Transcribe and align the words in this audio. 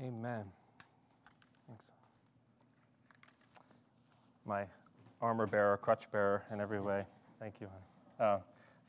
Amen. 0.00 0.44
Thanks. 1.66 1.84
My 4.44 4.66
armor 5.22 5.46
bearer, 5.46 5.78
crutch 5.78 6.10
bearer 6.12 6.44
in 6.52 6.60
every 6.60 6.80
way. 6.80 7.04
Thank 7.40 7.60
you. 7.60 7.68
Uh, 8.20 8.38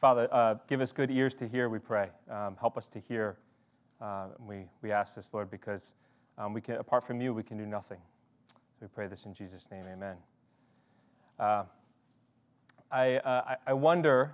Father, 0.01 0.27
uh, 0.31 0.55
give 0.67 0.81
us 0.81 0.91
good 0.91 1.09
ears 1.09 1.35
to 1.37 1.47
hear, 1.47 1.69
we 1.69 1.79
pray. 1.79 2.09
Um, 2.29 2.57
help 2.59 2.77
us 2.77 2.87
to 2.89 2.99
hear. 2.99 3.37
Uh, 4.01 4.27
we, 4.45 4.65
we 4.81 4.91
ask 4.91 5.15
this, 5.15 5.33
Lord, 5.33 5.49
because 5.49 5.93
um, 6.37 6.53
we 6.53 6.61
can, 6.61 6.75
apart 6.75 7.03
from 7.03 7.21
you, 7.21 7.33
we 7.33 7.41
can 7.41 7.57
do 7.57 7.65
nothing. 7.65 7.99
We 8.81 8.87
pray 8.87 9.07
this 9.07 9.25
in 9.25 9.33
Jesus' 9.33 9.71
name. 9.71 9.85
Amen. 9.91 10.17
Uh, 11.39 11.63
I, 12.91 13.15
uh, 13.17 13.55
I 13.65 13.73
wonder 13.73 14.33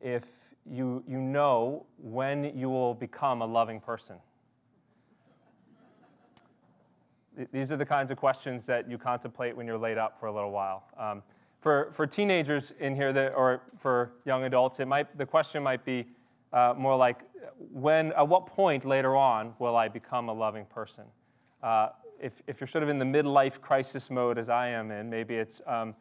if 0.00 0.54
you, 0.68 1.04
you 1.06 1.18
know 1.18 1.86
when 1.98 2.56
you 2.56 2.68
will 2.68 2.94
become 2.94 3.42
a 3.42 3.46
loving 3.46 3.80
person. 3.80 4.16
These 7.52 7.70
are 7.72 7.76
the 7.76 7.86
kinds 7.86 8.10
of 8.10 8.16
questions 8.16 8.66
that 8.66 8.90
you 8.90 8.98
contemplate 8.98 9.56
when 9.56 9.66
you're 9.66 9.78
laid 9.78 9.98
up 9.98 10.18
for 10.18 10.26
a 10.26 10.32
little 10.32 10.50
while. 10.50 10.84
Um, 10.96 11.22
for, 11.60 11.90
for 11.92 12.06
teenagers 12.06 12.72
in 12.80 12.94
here, 12.94 13.12
that, 13.12 13.34
or 13.34 13.62
for 13.78 14.12
young 14.24 14.44
adults, 14.44 14.80
it 14.80 14.86
might, 14.86 15.16
the 15.18 15.26
question 15.26 15.62
might 15.62 15.84
be 15.84 16.06
uh, 16.52 16.74
more 16.76 16.96
like, 16.96 17.20
when, 17.72 18.12
at 18.12 18.26
what 18.26 18.46
point 18.46 18.84
later 18.84 19.16
on 19.16 19.54
will 19.58 19.76
I 19.76 19.88
become 19.88 20.28
a 20.28 20.32
loving 20.32 20.64
person? 20.66 21.04
Uh, 21.62 21.88
if, 22.20 22.42
if 22.46 22.60
you're 22.60 22.68
sort 22.68 22.82
of 22.82 22.88
in 22.88 22.98
the 22.98 23.04
midlife 23.04 23.60
crisis 23.60 24.10
mode, 24.10 24.38
as 24.38 24.48
I 24.48 24.68
am 24.68 24.90
in, 24.90 25.10
maybe 25.10 25.34
it's, 25.34 25.60
um, 25.66 25.94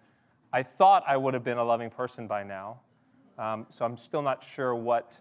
I 0.54 0.64
thought 0.64 1.04
I 1.08 1.18
would 1.18 1.34
have 1.34 1.44
been 1.44 1.58
a 1.58 1.64
loving 1.64 1.90
person 1.90 2.28
by 2.28 2.44
now, 2.44 2.80
um, 3.38 3.66
so 3.70 3.84
I'm 3.84 3.98
still 3.98 4.22
not 4.22 4.42
sure 4.42 4.76
what, 4.76 5.18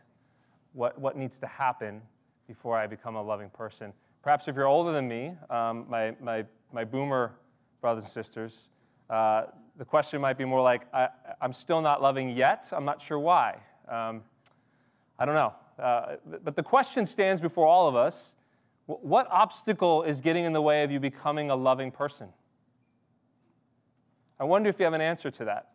what, 0.73 0.99
what 1.01 1.17
needs 1.17 1.41
to 1.41 1.47
happen 1.47 2.01
before 2.47 2.77
I 2.77 2.87
become 2.87 3.17
a 3.17 3.23
loving 3.23 3.51
person. 3.51 3.93
Perhaps 4.25 4.49
if 4.49 4.57
you're 4.57 4.67
older 4.67 4.91
than 4.91 5.07
me, 5.07 5.35
um, 5.51 5.85
my, 5.87 6.17
my, 6.19 6.47
my 6.73 6.83
boomer 6.83 7.35
brothers 7.83 8.05
and 8.05 8.11
sisters, 8.11 8.71
uh, 9.11 9.43
the 9.77 9.85
question 9.85 10.19
might 10.19 10.39
be 10.39 10.47
more 10.47 10.63
like, 10.63 10.87
I, 10.95 11.11
am 11.43 11.53
still 11.53 11.83
not 11.83 12.01
loving 12.01 12.31
yet. 12.31 12.73
I'm 12.75 12.87
not 12.87 13.03
sure 13.03 13.19
why. 13.19 13.59
Um, 13.87 14.23
I 15.19 15.27
don't 15.27 15.35
know. 15.35 15.53
Uh, 15.79 16.17
but 16.43 16.57
the 16.57 16.63
question 16.63 17.05
stands 17.05 17.43
before 17.43 17.67
all 17.67 17.87
of 17.87 17.97
us 17.97 18.35
what 18.87 19.27
obstacle 19.31 20.03
is 20.05 20.23
getting 20.23 20.47
in 20.47 20.55
the 20.55 20.63
way 20.63 20.85
of 20.85 20.91
you 20.91 21.01
becoming 21.01 21.51
a 21.51 21.57
loving 21.57 21.91
person? 21.91 22.29
I 24.41 24.45
wonder 24.45 24.71
if 24.71 24.79
you 24.79 24.85
have 24.85 24.95
an 24.95 25.03
answer 25.03 25.31
to 25.33 25.45
that. 25.45 25.69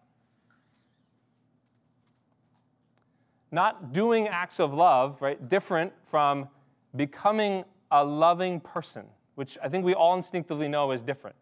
Not 3.52 3.94
doing 3.94 4.28
acts 4.28 4.60
of 4.60 4.74
love, 4.74 5.22
right? 5.22 5.48
Different 5.48 5.94
from 6.04 6.50
becoming 6.96 7.64
a 7.92 8.04
loving 8.04 8.60
person, 8.60 9.06
which 9.36 9.58
I 9.64 9.70
think 9.70 9.86
we 9.86 9.94
all 9.94 10.16
instinctively 10.16 10.68
know 10.68 10.92
is 10.92 11.04
different. 11.04 11.36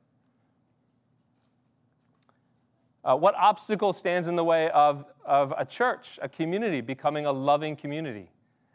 Uh, 3.04 3.16
what 3.16 3.36
obstacle 3.36 3.94
stands 3.94 4.28
in 4.28 4.36
the 4.36 4.44
way 4.44 4.70
of, 4.72 5.06
of 5.26 5.54
a 5.58 5.66
church, 5.66 6.20
a 6.22 6.28
community, 6.28 6.81
becoming 6.81 7.26
a 7.26 7.31
loving 7.31 7.76
community? 7.76 8.30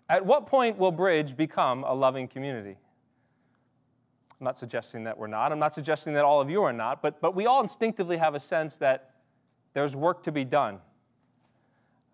At 0.09 0.25
what 0.25 0.47
point 0.47 0.79
will 0.79 0.93
Bridge 0.93 1.37
become 1.37 1.85
a 1.85 1.93
loving 1.93 2.29
community? 2.29 2.77
I'm 4.41 4.45
not 4.45 4.57
suggesting 4.57 5.05
that 5.05 5.17
we're 5.17 5.27
not. 5.27 5.53
I'm 5.53 5.59
not 5.59 5.73
suggesting 5.73 6.15
that 6.15 6.25
all 6.25 6.41
of 6.41 6.51
you 6.51 6.63
are 6.63 6.73
not, 6.73 7.03
but, 7.03 7.21
but 7.21 7.35
we 7.35 7.47
all 7.47 7.61
instinctively 7.61 8.17
have 8.17 8.35
a 8.35 8.41
sense 8.41 8.79
that 8.79 9.11
there's 9.75 9.95
work 9.95 10.23
to 10.25 10.33
be 10.33 10.45
done. 10.45 10.79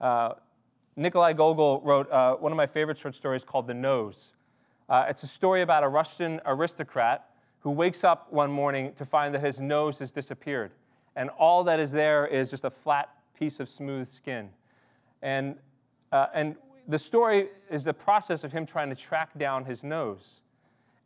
Uh, 0.01 0.35
Nikolai 0.97 1.33
Gogol 1.33 1.81
wrote 1.85 2.11
uh, 2.11 2.35
one 2.35 2.53
of 2.53 2.57
my 2.57 2.67
favorite 2.67 2.99
short 2.99 3.15
stories 3.15 3.45
called 3.45 3.67
The 3.67 3.75
Nose. 3.75 4.33
Uh, 4.89 5.07
it's 5.09 5.23
a 5.23 5.27
story 5.27 5.63
about 5.63 5.85
a 5.85 5.89
Russian 5.89 6.41
aristocrat 6.47 7.29
who 7.61 7.71
wakes 7.71 8.05
up 8.05 8.33
one 8.33 8.51
morning 8.51 8.93
to 8.95 9.05
find 9.05 9.35
that 9.35 9.43
his 9.43 9.61
nose 9.61 9.99
has 9.99 10.13
disappeared. 10.13 10.73
And 11.17 11.31
all 11.31 11.65
that 11.65 11.81
is 11.81 11.93
there 11.93 12.27
is 12.27 12.51
just 12.51 12.65
a 12.65 12.71
flat 12.71 13.11
piece 13.39 13.61
of 13.61 13.69
smooth 13.69 14.07
skin. 14.07 14.51
And, 15.21 15.57
uh, 16.13 16.27
and 16.33 16.57
the 16.87 16.99
story 16.99 17.49
is 17.69 17.85
the 17.85 17.93
process 17.93 18.45
of 18.45 18.53
him 18.53 18.65
trying 18.65 18.89
to 18.89 18.97
track 18.97 19.37
down 19.37 19.65
his 19.65 19.85
nose. 19.85 20.41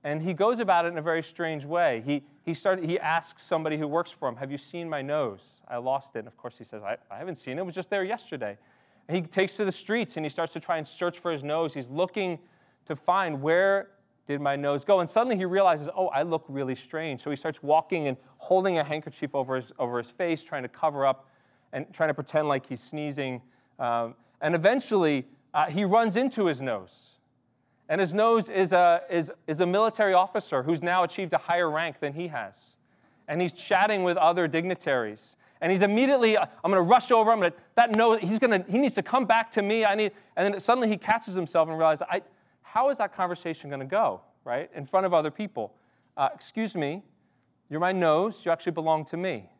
And 0.04 0.22
he 0.22 0.34
goes 0.34 0.60
about 0.60 0.84
it 0.84 0.88
in 0.88 0.98
a 0.98 1.02
very 1.02 1.22
strange 1.22 1.64
way. 1.64 2.02
He, 2.04 2.22
he, 2.44 2.54
started, 2.54 2.84
he 2.84 2.98
asks 2.98 3.42
somebody 3.42 3.78
who 3.78 3.88
works 3.88 4.10
for 4.10 4.28
him, 4.28 4.36
Have 4.36 4.50
you 4.50 4.58
seen 4.58 4.88
my 4.88 5.00
nose? 5.00 5.62
I 5.68 5.76
lost 5.78 6.16
it. 6.16 6.20
And 6.20 6.28
of 6.28 6.36
course, 6.36 6.58
he 6.58 6.64
says, 6.64 6.82
I, 6.82 6.96
I 7.10 7.18
haven't 7.18 7.36
seen 7.36 7.58
it. 7.58 7.60
It 7.60 7.64
was 7.64 7.74
just 7.74 7.90
there 7.90 8.04
yesterday. 8.04 8.58
And 9.08 9.16
he 9.16 9.22
takes 9.22 9.56
to 9.56 9.64
the 9.64 9.72
streets 9.72 10.16
and 10.16 10.26
he 10.26 10.30
starts 10.30 10.52
to 10.52 10.60
try 10.60 10.76
and 10.76 10.86
search 10.86 11.18
for 11.18 11.32
his 11.32 11.42
nose. 11.42 11.74
He's 11.74 11.88
looking 11.88 12.38
to 12.86 12.96
find 12.96 13.40
where 13.40 13.88
did 14.26 14.40
my 14.40 14.56
nose 14.56 14.84
go? 14.84 15.00
And 15.00 15.08
suddenly 15.08 15.36
he 15.36 15.44
realizes, 15.44 15.88
oh, 15.96 16.08
I 16.08 16.22
look 16.22 16.44
really 16.48 16.74
strange. 16.74 17.20
So 17.20 17.30
he 17.30 17.36
starts 17.36 17.62
walking 17.62 18.08
and 18.08 18.16
holding 18.38 18.78
a 18.78 18.84
handkerchief 18.84 19.34
over 19.34 19.56
his, 19.56 19.72
over 19.78 19.98
his 19.98 20.10
face, 20.10 20.42
trying 20.42 20.62
to 20.62 20.68
cover 20.68 21.04
up 21.04 21.28
and 21.72 21.92
trying 21.92 22.10
to 22.10 22.14
pretend 22.14 22.48
like 22.48 22.66
he's 22.66 22.82
sneezing. 22.82 23.42
Um, 23.78 24.14
and 24.40 24.54
eventually 24.54 25.26
uh, 25.54 25.66
he 25.66 25.84
runs 25.84 26.16
into 26.16 26.46
his 26.46 26.62
nose. 26.62 27.08
And 27.88 28.00
his 28.00 28.14
nose 28.14 28.48
is 28.48 28.72
a, 28.72 29.02
is, 29.10 29.30
is 29.46 29.60
a 29.60 29.66
military 29.66 30.14
officer 30.14 30.62
who's 30.62 30.82
now 30.82 31.02
achieved 31.02 31.32
a 31.32 31.38
higher 31.38 31.70
rank 31.70 32.00
than 32.00 32.12
he 32.12 32.28
has. 32.28 32.76
And 33.28 33.40
he's 33.40 33.52
chatting 33.52 34.02
with 34.02 34.16
other 34.16 34.46
dignitaries. 34.48 35.36
And 35.60 35.70
he's 35.70 35.82
immediately, 35.82 36.38
I'm 36.38 36.48
going 36.64 36.74
to 36.74 36.82
rush 36.82 37.10
over. 37.10 37.30
I'm 37.30 37.40
going 37.40 37.52
to, 37.52 37.56
that 37.74 37.94
nose, 37.94 38.20
he's 38.20 38.38
going 38.38 38.62
to, 38.62 38.70
he 38.70 38.78
needs 38.78 38.94
to 38.94 39.02
come 39.02 39.26
back 39.26 39.50
to 39.52 39.62
me. 39.62 39.84
I 39.84 39.94
need, 39.94 40.12
and 40.36 40.54
then 40.54 40.60
suddenly 40.60 40.88
he 40.88 40.96
catches 40.96 41.34
himself 41.34 41.68
and 41.68 41.78
realizes, 41.78 42.02
I, 42.10 42.22
how 42.72 42.88
is 42.88 42.96
that 42.96 43.14
conversation 43.14 43.68
going 43.68 43.80
to 43.80 43.86
go, 43.86 44.22
right? 44.44 44.70
In 44.74 44.86
front 44.86 45.04
of 45.04 45.12
other 45.12 45.30
people. 45.30 45.74
Uh, 46.16 46.30
excuse 46.34 46.74
me, 46.74 47.02
you're 47.68 47.80
my 47.80 47.92
nose, 47.92 48.46
you 48.46 48.50
actually 48.50 48.72
belong 48.72 49.04
to 49.04 49.18
me. 49.18 49.50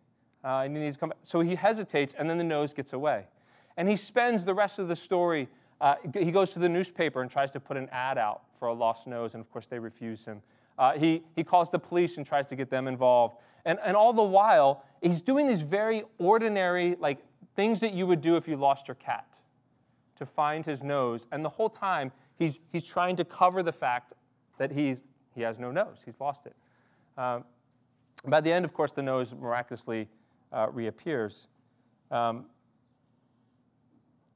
Uh, 0.43 0.62
and 0.65 0.75
he 0.75 0.83
needs 0.83 0.97
to 0.97 1.00
come 1.00 1.09
back. 1.11 1.19
So 1.22 1.41
he 1.41 1.55
hesitates, 1.55 2.15
and 2.15 2.28
then 2.28 2.39
the 2.39 2.45
nose 2.45 2.72
gets 2.72 2.95
away. 2.95 3.27
And 3.77 3.87
he 3.87 3.97
spends 3.97 4.47
the 4.47 4.55
rest 4.55 4.78
of 4.78 4.89
the 4.89 4.97
story, 4.97 5.51
uh, 5.78 5.97
he 6.15 6.31
goes 6.31 6.53
to 6.53 6.59
the 6.59 6.71
newspaper 6.71 7.21
and 7.21 7.31
tries 7.31 7.51
to 7.51 7.61
put 7.61 7.77
an 7.77 7.87
ad 7.93 8.17
out 8.17 8.45
for 8.59 8.69
a 8.69 8.72
lost 8.72 9.06
nose, 9.06 9.34
and 9.34 9.43
of 9.43 9.51
course 9.53 9.67
they 9.67 9.78
refuse 9.78 10.25
him. 10.25 10.41
Uh, 10.78 10.93
he, 10.93 11.22
he 11.37 11.45
calls 11.45 11.71
the 11.71 11.78
police 11.78 12.17
and 12.17 12.25
tries 12.25 12.47
to 12.47 12.56
get 12.56 12.71
them 12.71 12.89
involved. 12.89 13.37
And, 13.67 13.78
and 13.84 13.95
all 13.95 14.15
the 14.15 14.22
while, 14.22 14.87
he's 15.03 15.21
doing 15.21 15.47
these 15.47 15.61
very 15.61 16.05
ordinary, 16.17 16.97
like 16.99 17.19
things 17.56 17.81
that 17.81 17.93
you 17.93 18.06
would 18.06 18.22
do 18.22 18.37
if 18.37 18.49
you 18.49 18.56
lost 18.56 18.89
your 18.89 18.95
cat 18.95 19.39
to 20.17 20.25
find 20.25 20.65
his 20.65 20.83
nose. 20.83 21.27
And 21.31 21.45
the 21.45 21.51
whole 21.51 21.69
time, 21.69 22.11
He's, 22.42 22.58
he's 22.72 22.84
trying 22.84 23.14
to 23.16 23.25
cover 23.25 23.62
the 23.62 23.70
fact 23.70 24.14
that 24.58 24.72
he's, 24.72 25.04
he 25.32 25.42
has 25.42 25.60
no 25.60 25.70
nose, 25.70 26.03
he's 26.04 26.19
lost 26.19 26.47
it. 26.47 26.56
Um, 27.16 27.44
by 28.26 28.41
the 28.41 28.53
end, 28.53 28.64
of 28.64 28.75
course, 28.75 28.91
the 28.91 29.03
nose 29.03 29.32
miraculously 29.32 30.08
uh, 30.53 30.66
reappears. 30.72 31.47
Um, 32.10 32.47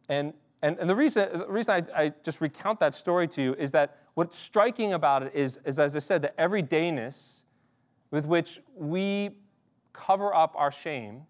and, 0.08 0.34
and, 0.62 0.78
and 0.78 0.88
the 0.88 0.94
reason, 0.94 1.28
the 1.36 1.46
reason 1.48 1.84
I, 1.94 2.04
I, 2.04 2.12
just 2.22 2.40
recount 2.40 2.78
that 2.78 2.94
story 2.94 3.26
to 3.26 3.42
you 3.42 3.54
is 3.54 3.72
that 3.72 3.98
what's 4.14 4.38
striking 4.38 4.92
about 4.92 5.24
it 5.24 5.34
is, 5.34 5.58
is, 5.64 5.80
as 5.80 5.96
I 5.96 5.98
said, 5.98 6.22
the 6.22 6.32
everydayness 6.38 7.42
with 8.12 8.24
which 8.26 8.60
we 8.76 9.30
cover 9.92 10.32
up 10.32 10.54
our 10.56 10.70
shame 10.70 11.22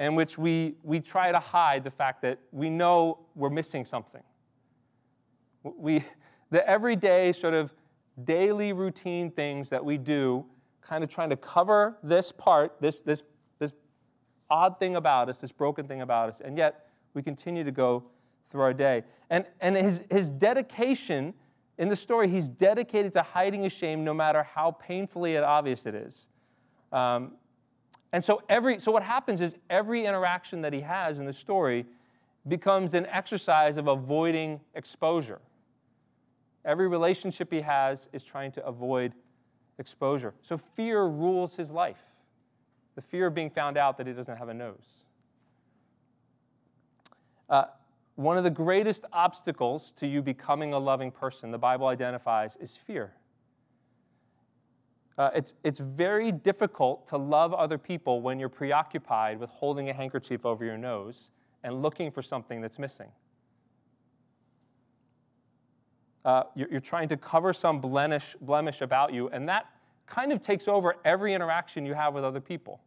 and 0.00 0.16
which 0.16 0.38
we, 0.38 0.74
we 0.82 0.98
try 0.98 1.30
to 1.30 1.38
hide 1.38 1.84
the 1.84 1.90
fact 1.90 2.20
that 2.22 2.40
we 2.50 2.68
know 2.68 3.20
we're 3.36 3.48
missing 3.48 3.84
something. 3.84 4.22
We, 5.76 6.04
the 6.50 6.68
everyday 6.68 7.32
sort 7.32 7.54
of 7.54 7.72
daily 8.24 8.72
routine 8.72 9.30
things 9.30 9.70
that 9.70 9.84
we 9.84 9.98
do, 9.98 10.44
kind 10.80 11.02
of 11.02 11.10
trying 11.10 11.30
to 11.30 11.36
cover 11.36 11.98
this 12.02 12.32
part, 12.32 12.76
this, 12.80 13.00
this, 13.00 13.22
this 13.58 13.72
odd 14.48 14.78
thing 14.78 14.96
about 14.96 15.28
us, 15.28 15.40
this 15.40 15.52
broken 15.52 15.86
thing 15.86 16.02
about 16.02 16.28
us, 16.28 16.40
and 16.40 16.56
yet 16.56 16.86
we 17.14 17.22
continue 17.22 17.64
to 17.64 17.72
go 17.72 18.04
through 18.48 18.62
our 18.62 18.72
day. 18.72 19.02
And, 19.30 19.44
and 19.60 19.76
his, 19.76 20.02
his 20.10 20.30
dedication 20.30 21.34
in 21.78 21.88
the 21.88 21.96
story, 21.96 22.28
he's 22.28 22.48
dedicated 22.48 23.12
to 23.14 23.22
hiding 23.22 23.62
his 23.62 23.72
shame 23.72 24.04
no 24.04 24.14
matter 24.14 24.42
how 24.42 24.70
painfully 24.70 25.36
obvious 25.36 25.86
it 25.86 25.94
is. 25.94 26.28
Um, 26.92 27.32
and 28.12 28.22
so 28.24 28.42
every 28.48 28.78
so 28.78 28.92
what 28.92 29.02
happens 29.02 29.40
is 29.40 29.56
every 29.68 30.06
interaction 30.06 30.62
that 30.62 30.72
he 30.72 30.80
has 30.80 31.18
in 31.18 31.26
the 31.26 31.32
story 31.32 31.84
becomes 32.48 32.94
an 32.94 33.04
exercise 33.06 33.76
of 33.76 33.88
avoiding 33.88 34.60
exposure. 34.74 35.40
Every 36.66 36.88
relationship 36.88 37.50
he 37.50 37.62
has 37.62 38.08
is 38.12 38.22
trying 38.22 38.52
to 38.52 38.66
avoid 38.66 39.14
exposure. 39.78 40.34
So 40.42 40.58
fear 40.58 41.04
rules 41.04 41.56
his 41.56 41.70
life 41.70 42.02
the 42.96 43.02
fear 43.02 43.26
of 43.26 43.34
being 43.34 43.50
found 43.50 43.76
out 43.76 43.98
that 43.98 44.06
he 44.06 44.12
doesn't 44.14 44.38
have 44.38 44.48
a 44.48 44.54
nose. 44.54 45.04
Uh, 47.48 47.66
one 48.16 48.38
of 48.38 48.44
the 48.44 48.50
greatest 48.50 49.04
obstacles 49.12 49.92
to 49.92 50.06
you 50.06 50.22
becoming 50.22 50.72
a 50.72 50.78
loving 50.78 51.10
person, 51.10 51.50
the 51.50 51.58
Bible 51.58 51.86
identifies, 51.86 52.56
is 52.56 52.74
fear. 52.76 53.12
Uh, 55.18 55.30
it's, 55.34 55.54
it's 55.62 55.78
very 55.78 56.32
difficult 56.32 57.06
to 57.06 57.18
love 57.18 57.52
other 57.52 57.78
people 57.78 58.22
when 58.22 58.40
you're 58.40 58.48
preoccupied 58.48 59.38
with 59.38 59.50
holding 59.50 59.90
a 59.90 59.92
handkerchief 59.92 60.44
over 60.44 60.64
your 60.64 60.78
nose 60.78 61.30
and 61.62 61.82
looking 61.82 62.10
for 62.10 62.22
something 62.22 62.60
that's 62.60 62.78
missing. 62.78 63.08
Uh, 66.26 66.42
you're, 66.56 66.68
you're 66.72 66.80
trying 66.80 67.06
to 67.08 67.16
cover 67.16 67.52
some 67.52 67.80
blemish, 67.80 68.34
blemish 68.40 68.82
about 68.82 69.14
you, 69.14 69.28
and 69.28 69.48
that 69.48 69.66
kind 70.06 70.32
of 70.32 70.40
takes 70.40 70.66
over 70.66 70.96
every 71.04 71.32
interaction 71.32 71.86
you 71.86 71.94
have 71.94 72.14
with 72.14 72.24
other 72.24 72.40
people. 72.40 72.80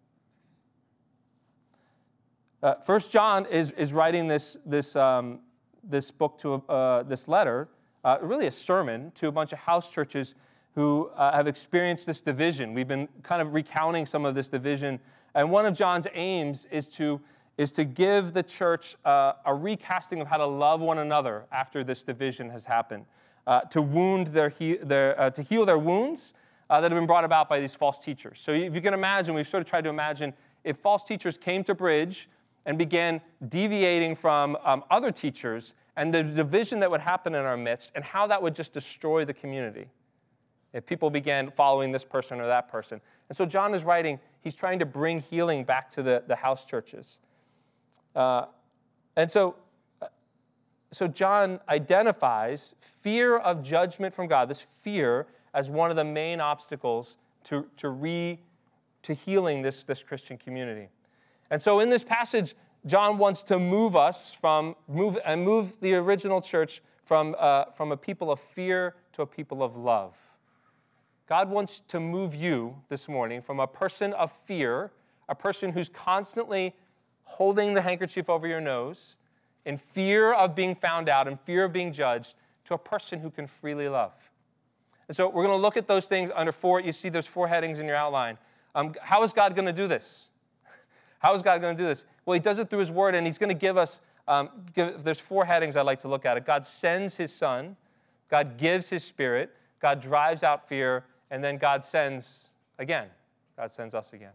Uh, 2.61 2.75
First 2.75 3.11
John 3.11 3.45
is, 3.45 3.71
is 3.71 3.93
writing 3.93 4.27
this, 4.27 4.57
this, 4.65 4.95
um, 4.97 5.39
this 5.83 6.11
book 6.11 6.37
to 6.39 6.55
uh, 6.67 7.03
this 7.03 7.29
letter, 7.29 7.69
uh, 8.03 8.17
really 8.21 8.47
a 8.47 8.51
sermon 8.51 9.09
to 9.15 9.29
a 9.29 9.31
bunch 9.31 9.53
of 9.53 9.59
house 9.59 9.89
churches 9.89 10.35
who 10.75 11.09
uh, 11.15 11.33
have 11.33 11.47
experienced 11.47 12.05
this 12.05 12.21
division. 12.21 12.73
We've 12.73 12.87
been 12.87 13.07
kind 13.23 13.41
of 13.41 13.53
recounting 13.53 14.05
some 14.05 14.25
of 14.25 14.35
this 14.35 14.49
division, 14.49 14.99
and 15.33 15.49
one 15.49 15.65
of 15.65 15.73
John's 15.73 16.07
aims 16.13 16.65
is 16.71 16.89
to 16.89 17.21
is 17.59 17.73
to 17.73 17.83
give 17.83 18.31
the 18.31 18.41
church 18.41 18.95
uh, 19.03 19.33
a 19.45 19.53
recasting 19.53 20.21
of 20.21 20.27
how 20.27 20.37
to 20.37 20.45
love 20.45 20.79
one 20.79 20.99
another 20.99 21.43
after 21.51 21.83
this 21.83 22.03
division 22.03 22.49
has 22.49 22.65
happened, 22.65 23.05
uh, 23.47 23.59
to 23.59 23.81
wound 23.81 24.27
their, 24.27 24.47
he- 24.47 24.77
their 24.77 25.29
to 25.31 25.41
heal 25.41 25.65
their 25.65 25.77
wounds 25.77 26.33
that 26.69 26.83
have 26.83 26.91
been 26.91 27.05
brought 27.05 27.25
about 27.25 27.49
by 27.49 27.59
these 27.59 27.75
false 27.75 28.01
teachers. 28.01 28.39
So 28.39 28.53
if 28.53 28.73
you 28.73 28.81
can 28.81 28.93
imagine, 28.93 29.35
we've 29.35 29.45
sort 29.45 29.59
of 29.59 29.67
tried 29.67 29.83
to 29.83 29.89
imagine 29.89 30.33
if 30.63 30.77
false 30.77 31.03
teachers 31.03 31.37
came 31.37 31.61
to 31.65 31.75
Bridge 31.75 32.29
and 32.65 32.77
began 32.77 33.19
deviating 33.49 34.15
from 34.15 34.57
um, 34.63 34.85
other 34.89 35.11
teachers 35.11 35.73
and 35.97 36.13
the 36.13 36.23
division 36.23 36.79
that 36.79 36.89
would 36.89 37.01
happen 37.01 37.35
in 37.35 37.43
our 37.43 37.57
midst 37.57 37.91
and 37.93 38.05
how 38.05 38.25
that 38.27 38.41
would 38.41 38.55
just 38.55 38.71
destroy 38.71 39.25
the 39.25 39.33
community 39.33 39.85
if 40.71 40.85
people 40.85 41.09
began 41.09 41.51
following 41.51 41.91
this 41.91 42.05
person 42.05 42.39
or 42.39 42.47
that 42.47 42.71
person. 42.71 43.01
And 43.27 43.35
so 43.35 43.45
John 43.45 43.73
is 43.73 43.83
writing, 43.83 44.17
he's 44.39 44.55
trying 44.55 44.79
to 44.79 44.85
bring 44.85 45.19
healing 45.19 45.65
back 45.65 45.91
to 45.91 46.03
the, 46.03 46.23
the 46.27 46.35
house 46.37 46.65
churches. 46.65 47.17
Uh, 48.15 48.45
and 49.15 49.29
so, 49.29 49.55
uh, 50.01 50.07
so 50.91 51.07
John 51.07 51.59
identifies 51.69 52.73
fear 52.79 53.37
of 53.37 53.63
judgment 53.63 54.13
from 54.13 54.27
God, 54.27 54.49
this 54.49 54.61
fear, 54.61 55.27
as 55.53 55.69
one 55.69 55.89
of 55.89 55.95
the 55.95 56.03
main 56.03 56.39
obstacles 56.39 57.17
to, 57.45 57.65
to, 57.77 57.89
re, 57.89 58.39
to 59.03 59.13
healing 59.13 59.61
this, 59.61 59.83
this 59.83 60.03
Christian 60.03 60.37
community. 60.37 60.87
And 61.49 61.61
so 61.61 61.79
in 61.79 61.89
this 61.89 62.03
passage, 62.03 62.55
John 62.85 63.17
wants 63.17 63.43
to 63.43 63.59
move 63.59 63.95
us 63.95 64.33
from, 64.33 64.75
move, 64.87 65.17
and 65.25 65.43
move 65.43 65.79
the 65.81 65.95
original 65.95 66.41
church 66.41 66.81
from, 67.03 67.35
uh, 67.37 67.65
from 67.65 67.91
a 67.91 67.97
people 67.97 68.31
of 68.31 68.39
fear 68.39 68.95
to 69.13 69.23
a 69.23 69.25
people 69.25 69.63
of 69.63 69.75
love. 69.75 70.17
God 71.27 71.49
wants 71.49 71.81
to 71.81 71.99
move 71.99 72.33
you 72.33 72.75
this 72.87 73.09
morning 73.09 73.41
from 73.41 73.59
a 73.59 73.67
person 73.67 74.13
of 74.13 74.31
fear, 74.31 74.91
a 75.27 75.35
person 75.35 75.71
who's 75.71 75.89
constantly 75.89 76.75
holding 77.29 77.75
the 77.75 77.81
handkerchief 77.81 78.27
over 78.27 78.47
your 78.47 78.59
nose, 78.59 79.15
in 79.63 79.77
fear 79.77 80.33
of 80.33 80.55
being 80.55 80.73
found 80.73 81.07
out, 81.07 81.27
in 81.27 81.35
fear 81.35 81.65
of 81.65 81.71
being 81.71 81.93
judged, 81.93 82.35
to 82.65 82.73
a 82.73 82.77
person 82.77 83.19
who 83.19 83.29
can 83.29 83.45
freely 83.45 83.87
love. 83.87 84.13
And 85.07 85.15
so 85.15 85.29
we're 85.29 85.45
going 85.45 85.55
to 85.55 85.61
look 85.61 85.77
at 85.77 85.85
those 85.85 86.07
things 86.07 86.31
under 86.35 86.51
four. 86.51 86.81
You 86.81 86.91
see, 86.91 87.07
there's 87.07 87.27
four 87.27 87.47
headings 87.47 87.77
in 87.77 87.85
your 87.85 87.95
outline. 87.95 88.39
Um, 88.73 88.95
how 88.99 89.21
is 89.21 89.31
God 89.31 89.55
going 89.55 89.67
to 89.67 89.73
do 89.73 89.87
this? 89.87 90.29
How 91.19 91.35
is 91.35 91.43
God 91.43 91.61
going 91.61 91.77
to 91.77 91.83
do 91.83 91.87
this? 91.87 92.03
Well, 92.25 92.33
He 92.33 92.39
does 92.39 92.57
it 92.57 92.69
through 92.69 92.79
His 92.79 92.91
Word, 92.91 93.13
and 93.13 93.27
He's 93.27 93.37
going 93.37 93.49
to 93.49 93.59
give 93.59 93.77
us. 93.77 94.01
Um, 94.27 94.49
give, 94.73 95.03
there's 95.03 95.19
four 95.19 95.45
headings 95.45 95.77
I'd 95.77 95.85
like 95.85 95.99
to 95.99 96.07
look 96.07 96.25
at. 96.25 96.35
It. 96.35 96.45
God 96.45 96.65
sends 96.65 97.15
His 97.15 97.31
Son, 97.33 97.75
God 98.29 98.57
gives 98.57 98.89
His 98.89 99.03
Spirit, 99.03 99.55
God 99.79 100.01
drives 100.01 100.43
out 100.43 100.67
fear, 100.67 101.05
and 101.29 101.43
then 101.43 101.57
God 101.57 101.83
sends 101.83 102.49
again. 102.79 103.07
God 103.55 103.69
sends 103.69 103.93
us 103.93 104.13
again. 104.13 104.33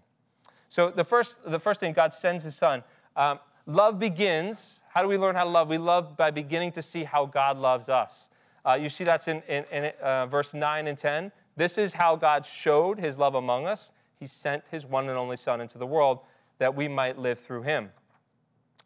So 0.75 0.91
the 0.91 1.05
first, 1.05 1.39
the 1.49 1.61
first 1.61 1.79
thing, 1.79 1.93
God 1.93 2.13
sends 2.13 2.43
His 2.43 2.57
Son. 2.57 2.83
Um, 3.15 3.39
love 3.65 4.01
begins. 4.01 4.81
How 4.89 5.03
do 5.03 5.09
we 5.09 5.17
learn 5.17 5.37
how 5.37 5.45
to 5.45 5.49
love? 5.49 5.69
We 5.69 5.79
love 5.79 6.17
by 6.17 6.33
beginning 6.33 6.73
to 6.73 6.83
see 6.83 7.05
how 7.05 7.27
God 7.27 7.59
loves 7.59 7.89
us. 7.89 8.29
Uh, 8.67 8.77
you 8.83 8.89
see 8.89 9.05
that's 9.05 9.29
in, 9.29 9.41
in, 9.47 9.63
in 9.71 9.93
uh, 10.03 10.27
verse 10.27 10.53
9 10.53 10.89
and 10.89 10.99
10. 10.99 11.31
This 11.55 11.79
is 11.79 11.93
how 11.93 12.17
God 12.17 12.45
showed 12.45 12.99
his 12.99 13.21
love 13.21 13.37
among 13.37 13.69
us. 13.69 13.93
He 14.19 14.27
sent 14.27 14.65
his 14.69 14.85
one 14.85 15.09
and 15.09 15.17
only 15.17 15.37
Son 15.37 15.61
into 15.61 15.79
the 15.79 15.87
world 15.87 16.19
that 16.59 16.75
we 16.75 16.89
might 16.89 17.21
live 17.21 17.39
through 17.39 17.63
him. 17.63 17.91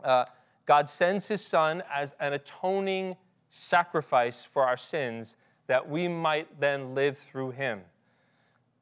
Uh, 0.05 0.27
God 0.67 0.91
sends 0.91 1.27
his 1.27 1.43
Son 1.43 1.83
as 1.91 2.15
an 2.21 2.35
atoning 2.35 3.17
sacrifice 3.49 4.45
for 4.45 4.63
our 4.67 4.77
sins 4.77 5.37
that 5.69 5.89
we 5.89 6.07
might 6.07 6.61
then 6.61 6.95
live 6.95 7.17
through 7.17 7.53
him. 7.53 7.81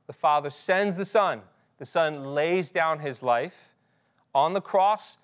The 0.08 0.12
Father 0.12 0.50
sends 0.50 0.96
the 0.96 1.04
Son. 1.04 1.42
The 1.78 1.86
Son 1.86 2.34
lays 2.34 2.70
down 2.70 2.98
his 2.98 3.22
life. 3.22 3.74
On 4.34 4.52
the 4.52 4.60
cross, 4.60 5.18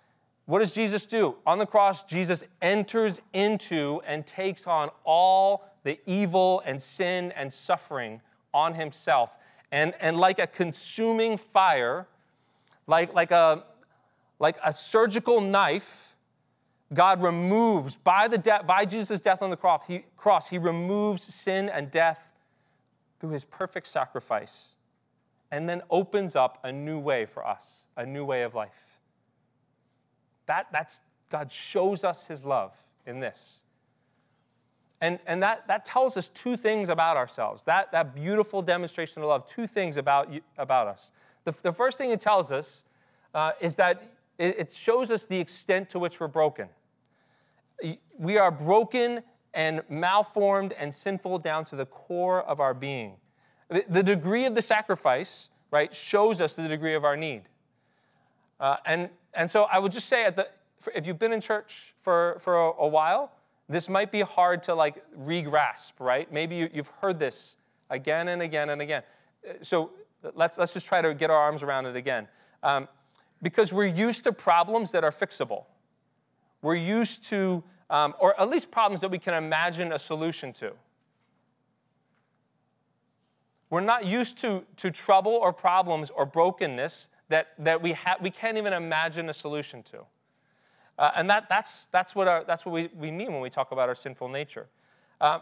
what 0.47 0.59
does 0.59 0.73
Jesus 0.73 1.07
do? 1.07 1.37
On 1.47 1.59
the 1.59 1.67
cross, 1.67 2.05
Jesus 2.05 2.45
enters 2.61 3.21
into 3.33 4.01
and 4.07 4.27
takes 4.27 4.67
on 4.67 4.91
all 5.05 5.69
the 5.85 5.99
evil 6.07 6.63
and 6.65 6.81
sin 6.81 7.33
and 7.33 7.53
suffering 7.53 8.21
on 8.53 8.75
himself. 8.75 9.37
And, 9.71 9.95
and 10.01 10.19
like 10.19 10.39
a 10.39 10.47
consuming 10.47 11.37
fire, 11.37 12.07
like, 12.87 13.15
like, 13.15 13.31
a, 13.31 13.65
like 14.39 14.59
a 14.65 14.73
surgical 14.73 15.41
knife, 15.41 16.17
God 16.93 17.23
removes, 17.23 17.97
by, 17.97 18.29
the 18.29 18.37
de- 18.37 18.63
by 18.67 18.85
Jesus' 18.85 19.21
death 19.21 19.41
on 19.41 19.49
the 19.49 19.57
cross 19.57 19.87
he, 19.87 20.05
cross, 20.17 20.51
he 20.51 20.59
removes 20.59 21.23
sin 21.23 21.71
and 21.71 21.91
death 21.91 22.33
through 23.19 23.31
his 23.31 23.45
perfect 23.45 23.87
sacrifice 23.87 24.72
and 25.53 25.69
then 25.69 25.83
opens 25.91 26.35
up 26.35 26.59
a 26.65 26.73
new 26.73 26.99
way 26.99 27.27
for 27.27 27.47
us, 27.47 27.87
a 27.97 28.05
new 28.05 28.25
way 28.25 28.43
of 28.43 28.55
life. 28.55 29.01
That, 30.47 30.67
that's, 30.73 31.03
God 31.29 31.53
shows 31.53 32.03
us 32.03 32.27
his 32.27 32.45
love 32.45 32.75
in 33.07 33.21
this. 33.21 33.63
And, 35.03 35.19
and 35.27 35.43
that, 35.43 35.69
that 35.69 35.85
tells 35.85 36.17
us 36.17 36.29
two 36.31 36.57
things 36.57 36.89
about 36.89 37.17
ourselves. 37.17 37.65
That, 37.65 37.93
that 37.93 38.15
beautiful 38.15 38.63
demonstration 38.63 39.21
of 39.23 39.29
love, 39.29 39.47
two 39.47 39.67
things 39.67 39.99
about, 39.99 40.33
you, 40.33 40.41
about 40.57 40.89
us. 40.89 41.13
The, 41.45 41.53
the 41.63 41.73
first 41.73 41.99
thing 41.99 42.11
it 42.11 42.21
tells 42.21 42.51
us 42.51 42.85
uh, 43.35 43.53
is 43.61 43.77
that 43.77 44.03
it, 44.39 44.59
it 44.59 44.73
shows 44.73 45.11
us 45.11 45.27
the 45.27 45.39
extent 45.39 45.91
to 45.91 45.99
which 45.99 46.19
we're 46.19 46.29
broken. 46.29 46.69
We 48.19 48.39
are 48.39 48.51
broken 48.51 49.21
and 49.53 49.83
malformed 49.91 50.73
and 50.73 50.95
sinful 50.95 51.41
down 51.41 51.65
to 51.67 51.77
the 51.77 51.87
core 51.87 52.43
of 52.43 52.61
our 52.61 52.73
being. 52.73 53.17
The 53.89 54.03
degree 54.03 54.45
of 54.45 54.55
the 54.55 54.63
sacrifice, 54.63 55.51
right, 55.71 55.93
shows 55.93 56.41
us 56.41 56.55
the 56.55 56.69
degree 56.69 56.95
of 56.95 57.05
our 57.05 57.17
need. 57.17 57.43
Uh, 58.61 58.77
and, 58.87 59.09
and 59.35 59.51
so 59.51 59.65
I 59.65 59.79
would 59.79 59.93
just 59.93 60.09
say, 60.09 60.25
at 60.25 60.37
the, 60.37 60.49
if 60.95 61.07
you've 61.07 61.19
been 61.19 61.33
in 61.33 61.41
church 61.41 61.95
for, 61.99 62.37
for 62.41 62.57
a, 62.57 62.73
a 62.81 62.89
while, 62.89 63.33
this 63.69 63.89
might 63.89 64.13
be 64.13 64.21
hard 64.21 64.63
to 64.65 64.75
like 64.75 65.03
re-grasp, 65.17 66.01
right? 66.01 66.31
Maybe 66.33 66.57
you, 66.57 66.71
you've 66.73 66.89
heard 66.89 67.19
this 67.19 67.57
again 67.91 68.29
and 68.29 68.43
again 68.43 68.71
and 68.71 68.83
again. 68.83 69.03
Uh, 69.49 69.55
so 69.63 69.91
let's, 70.35 70.59
let's 70.59 70.73
just 70.73 70.87
try 70.87 71.01
to 71.01 71.15
get 71.15 71.31
our 71.31 71.37
arms 71.37 71.63
around 71.63 71.87
it 71.87 71.97
again. 71.97 72.29
Um, 72.63 72.89
because 73.41 73.73
we're 73.73 73.87
used 73.87 74.25
to 74.25 74.33
problems 74.33 74.93
that 74.93 75.03
are 75.03 75.11
fixable. 75.11 75.65
We're 76.61 76.77
used 76.77 77.25
to, 77.31 77.65
um, 77.91 78.15
or 78.21 78.39
at 78.41 78.49
least 78.49 78.71
problems 78.71 79.01
that 79.01 79.11
we 79.11 79.19
can 79.19 79.35
imagine 79.35 79.93
a 79.93 79.99
solution 79.99 80.53
to. 80.55 80.73
We're 83.73 83.81
not 83.81 84.05
used 84.05 84.37
to, 84.43 84.65
to 84.77 84.91
trouble 84.91 85.33
or 85.33 85.51
problems 85.51 86.11
or 86.11 86.27
brokenness 86.27 87.09
that, 87.31 87.55
that 87.61 87.81
we, 87.81 87.93
ha- 87.93 88.19
we 88.21 88.29
can't 88.29 88.59
even 88.59 88.75
imagine 88.75 89.31
a 89.31 89.33
solution 89.33 89.83
to. 89.85 90.05
Uh, 90.99 91.13
and 91.17 91.31
that, 91.31 91.49
that's, 91.49 91.87
that's 91.87 92.15
what, 92.15 92.29
our, 92.29 92.45
that's 92.45 92.67
what 92.67 92.73
we, 92.73 92.91
we 92.95 93.11
mean 93.11 93.33
when 93.33 93.41
we 93.41 93.49
talk 93.49 93.73
about 93.73 93.89
our 93.89 93.95
sinful 93.95 94.29
nature. 94.29 94.67
Uh, 95.23 95.39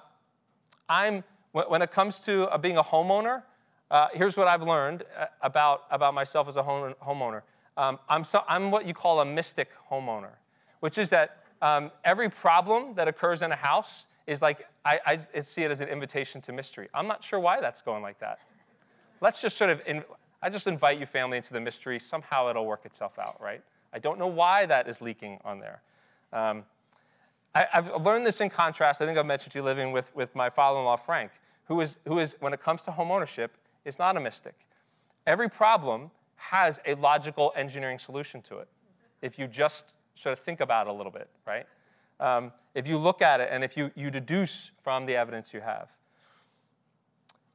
I'm, 0.89 1.25
when 1.51 1.83
it 1.83 1.91
comes 1.91 2.21
to 2.21 2.45
uh, 2.45 2.57
being 2.57 2.77
a 2.77 2.85
homeowner, 2.85 3.43
uh, 3.91 4.07
here's 4.15 4.37
what 4.37 4.47
I've 4.47 4.63
learned 4.63 5.03
uh, 5.19 5.27
about, 5.43 5.87
about 5.91 6.15
myself 6.15 6.47
as 6.47 6.57
a 6.57 6.63
home, 6.63 6.95
homeowner. 7.05 7.43
Um, 7.77 7.99
I'm, 8.09 8.23
so, 8.23 8.45
I'm 8.47 8.71
what 8.71 8.87
you 8.87 8.95
call 8.95 9.23
a 9.23 9.25
mystic 9.25 9.71
homeowner, 9.91 10.35
which 10.79 10.99
is 10.99 11.11
that 11.11 11.43
um, 11.63 11.91
every 12.05 12.31
problem 12.31 12.95
that 12.95 13.09
occurs 13.09 13.43
in 13.43 13.51
a 13.51 13.57
house 13.57 14.07
is 14.27 14.43
like, 14.43 14.67
I, 14.85 15.01
I, 15.07 15.41
see 15.41 15.63
it 15.63 15.71
as 15.71 15.81
an 15.81 15.89
invitation 15.89 16.41
to 16.43 16.53
mystery. 16.53 16.89
I'm 16.95 17.07
not 17.07 17.25
sure 17.25 17.41
why 17.41 17.61
that's 17.61 17.83
going 17.83 18.03
like 18.03 18.19
that. 18.21 18.39
Let's 19.21 19.43
just 19.43 19.57
sort 19.57 19.71
of, 19.71 19.83
in, 19.87 20.05
I 20.43 20.51
just 20.51 20.67
invite 20.67 20.99
you, 20.99 21.07
family, 21.07 21.37
into 21.37 21.53
the 21.53 21.61
mystery. 21.61 21.99
Somehow 21.99 22.49
it'll 22.49 22.67
work 22.67 22.87
itself 22.87 23.19
out, 23.19 23.41
right? 23.41 23.63
I 23.93 23.99
don't 23.99 24.19
know 24.19 24.27
why 24.27 24.67
that 24.67 24.89
is 24.89 25.01
leaking 25.01 25.39
on 25.45 25.61
there. 25.61 25.83
Um, 26.33 26.65
I, 27.55 27.67
have 27.73 28.05
learned 28.05 28.25
this 28.25 28.41
in 28.41 28.49
contrast. 28.49 29.03
I 29.03 29.07
think 29.07 29.19
I've 29.19 29.27
mentioned 29.27 29.53
to 29.53 29.59
you 29.59 29.65
living 29.65 29.93
with, 29.93 30.15
with 30.15 30.35
my 30.35 30.49
father 30.49 30.79
in 30.79 30.85
law, 30.85 30.97
Frank, 30.97 31.33
who 31.65 31.81
is, 31.81 31.99
who 32.07 32.19
is, 32.19 32.37
when 32.41 32.53
it 32.53 32.63
comes 32.63 32.83
to 32.83 32.93
home 32.93 33.11
ownership, 33.11 33.57
is 33.85 33.99
not 33.99 34.17
a 34.17 34.21
mystic. 34.21 34.55
Every 35.27 35.51
problem 35.51 36.11
has 36.37 36.81
a 36.87 36.95
logical 36.95 37.53
engineering 37.57 37.99
solution 37.99 38.41
to 38.43 38.59
it 38.59 38.69
if 39.21 39.39
you 39.39 39.47
just 39.47 39.93
sort 40.15 40.33
of 40.33 40.39
think 40.39 40.61
about 40.61 40.87
it 40.87 40.91
a 40.91 40.93
little 40.93 41.13
bit, 41.13 41.29
right? 41.47 41.67
Um, 42.21 42.53
if 42.75 42.87
you 42.87 42.99
look 42.99 43.23
at 43.23 43.41
it 43.41 43.49
and 43.51 43.65
if 43.65 43.77
you, 43.77 43.91
you 43.97 44.11
deduce 44.11 44.71
from 44.83 45.07
the 45.07 45.17
evidence 45.17 45.53
you 45.53 45.61
have. 45.61 45.89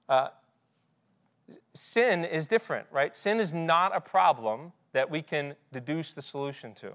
Uh, 0.10 0.28
sin 1.74 2.26
is 2.26 2.48
different, 2.48 2.88
right? 2.92 3.16
Sin 3.16 3.40
is 3.40 3.54
not 3.54 3.96
a 3.96 4.02
problem 4.02 4.74
that 4.94 5.10
we 5.10 5.22
can 5.22 5.56
deduce 5.72 6.14
the 6.14 6.22
solution 6.22 6.74
to. 6.74 6.92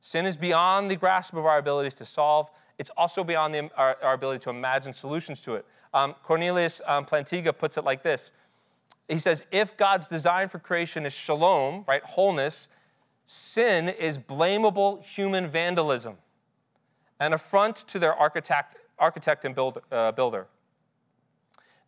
Sin 0.00 0.26
is 0.26 0.36
beyond 0.36 0.90
the 0.90 0.96
grasp 0.96 1.34
of 1.34 1.46
our 1.46 1.58
abilities 1.58 1.94
to 1.96 2.04
solve. 2.04 2.50
it's 2.78 2.90
also 2.96 3.22
beyond 3.22 3.54
the, 3.54 3.70
our, 3.76 3.96
our, 4.02 4.14
ability 4.14 4.40
to 4.40 4.50
imagine 4.50 4.92
solutions 4.92 5.40
to 5.42 5.54
it. 5.54 5.64
Um, 5.94 6.14
Cornelius 6.24 6.80
um, 6.86 7.04
Plantinga 7.04 7.56
puts 7.56 7.76
it 7.76 7.84
like 7.84 8.02
this 8.02 8.32
He 9.08 9.18
says, 9.18 9.44
If 9.52 9.76
God's 9.76 10.08
design 10.08 10.48
for 10.48 10.58
creation 10.58 11.06
is 11.06 11.14
shalom, 11.14 11.84
right, 11.86 12.02
wholeness, 12.02 12.68
sin 13.24 13.88
is 13.88 14.18
blamable 14.18 15.04
human 15.04 15.46
vandalism, 15.46 16.16
an 17.22 17.32
affront 17.32 17.76
to 17.76 17.98
their 17.98 18.14
architect, 18.14 18.76
architect 18.98 19.44
and 19.44 19.54
build, 19.54 19.78
uh, 19.92 20.10
builder. 20.12 20.46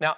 Now, 0.00 0.16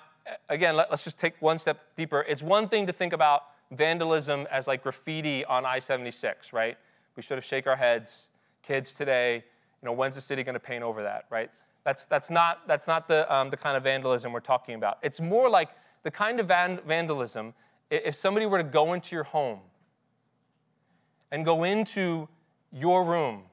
again, 0.48 0.76
let, 0.76 0.92
us 0.92 1.04
just 1.04 1.18
take 1.18 1.40
one 1.40 1.56
step 1.58 1.78
deeper. 1.96 2.24
It's 2.28 2.42
one 2.42 2.68
thing 2.68 2.86
to 2.86 2.92
think 2.92 3.12
about 3.12 3.44
vandalism 3.70 4.46
as 4.50 4.66
like 4.66 4.82
graffiti 4.82 5.44
on 5.46 5.64
I 5.64 5.78
76, 5.78 6.52
right? 6.52 6.76
We 7.16 7.22
should 7.22 7.38
have 7.38 7.44
shake 7.44 7.66
our 7.66 7.76
heads. 7.76 8.28
Kids 8.62 8.94
today, 8.94 9.36
you 9.36 9.86
know, 9.86 9.92
when's 9.92 10.16
the 10.16 10.20
city 10.20 10.42
going 10.42 10.54
to 10.54 10.60
paint 10.60 10.82
over 10.82 11.02
that, 11.02 11.24
right? 11.30 11.50
That's, 11.84 12.04
that's 12.04 12.30
not, 12.30 12.66
that's 12.66 12.86
not 12.86 13.08
the, 13.08 13.32
um, 13.34 13.48
the 13.48 13.56
kind 13.56 13.76
of 13.76 13.84
vandalism 13.84 14.32
we're 14.32 14.40
talking 14.40 14.74
about. 14.74 14.98
It's 15.02 15.20
more 15.20 15.48
like 15.48 15.70
the 16.02 16.10
kind 16.10 16.40
of 16.40 16.48
van- 16.48 16.80
vandalism 16.86 17.54
if 17.90 18.14
somebody 18.14 18.44
were 18.44 18.58
to 18.58 18.64
go 18.64 18.92
into 18.92 19.14
your 19.14 19.24
home 19.24 19.60
and 21.30 21.44
go 21.44 21.64
into 21.64 22.28
your 22.72 23.04
room 23.04 23.44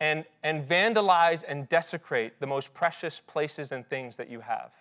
and, 0.00 0.24
and 0.42 0.62
vandalize 0.62 1.44
and 1.46 1.68
desecrate 1.68 2.40
the 2.40 2.46
most 2.46 2.74
precious 2.74 3.20
places 3.20 3.72
and 3.72 3.86
things 3.88 4.16
that 4.16 4.28
you 4.28 4.40
have. 4.40 4.72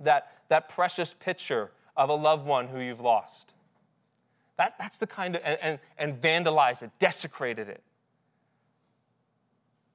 That, 0.00 0.32
that 0.48 0.68
precious 0.68 1.14
picture 1.14 1.70
of 1.96 2.10
a 2.10 2.14
loved 2.14 2.46
one 2.46 2.68
who 2.68 2.80
you've 2.80 3.00
lost. 3.00 3.54
That, 4.56 4.74
that's 4.78 4.98
the 4.98 5.06
kind 5.06 5.36
of, 5.36 5.42
and, 5.44 5.58
and, 5.60 5.78
and 5.98 6.20
vandalize 6.20 6.82
it, 6.82 6.90
desecrated 6.98 7.68
it. 7.68 7.82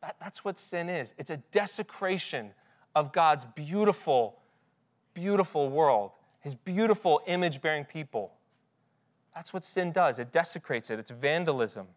That, 0.01 0.15
that's 0.19 0.43
what 0.43 0.57
sin 0.57 0.89
is. 0.89 1.13
It's 1.17 1.29
a 1.29 1.37
desecration 1.51 2.51
of 2.95 3.11
God's 3.11 3.45
beautiful, 3.45 4.39
beautiful 5.13 5.69
world, 5.69 6.11
his 6.41 6.55
beautiful 6.55 7.21
image 7.27 7.61
bearing 7.61 7.85
people. 7.85 8.33
That's 9.33 9.53
what 9.53 9.63
sin 9.63 9.91
does. 9.91 10.19
It 10.19 10.31
desecrates 10.31 10.89
it, 10.89 10.99
it's 10.99 11.11
vandalism. 11.11 11.87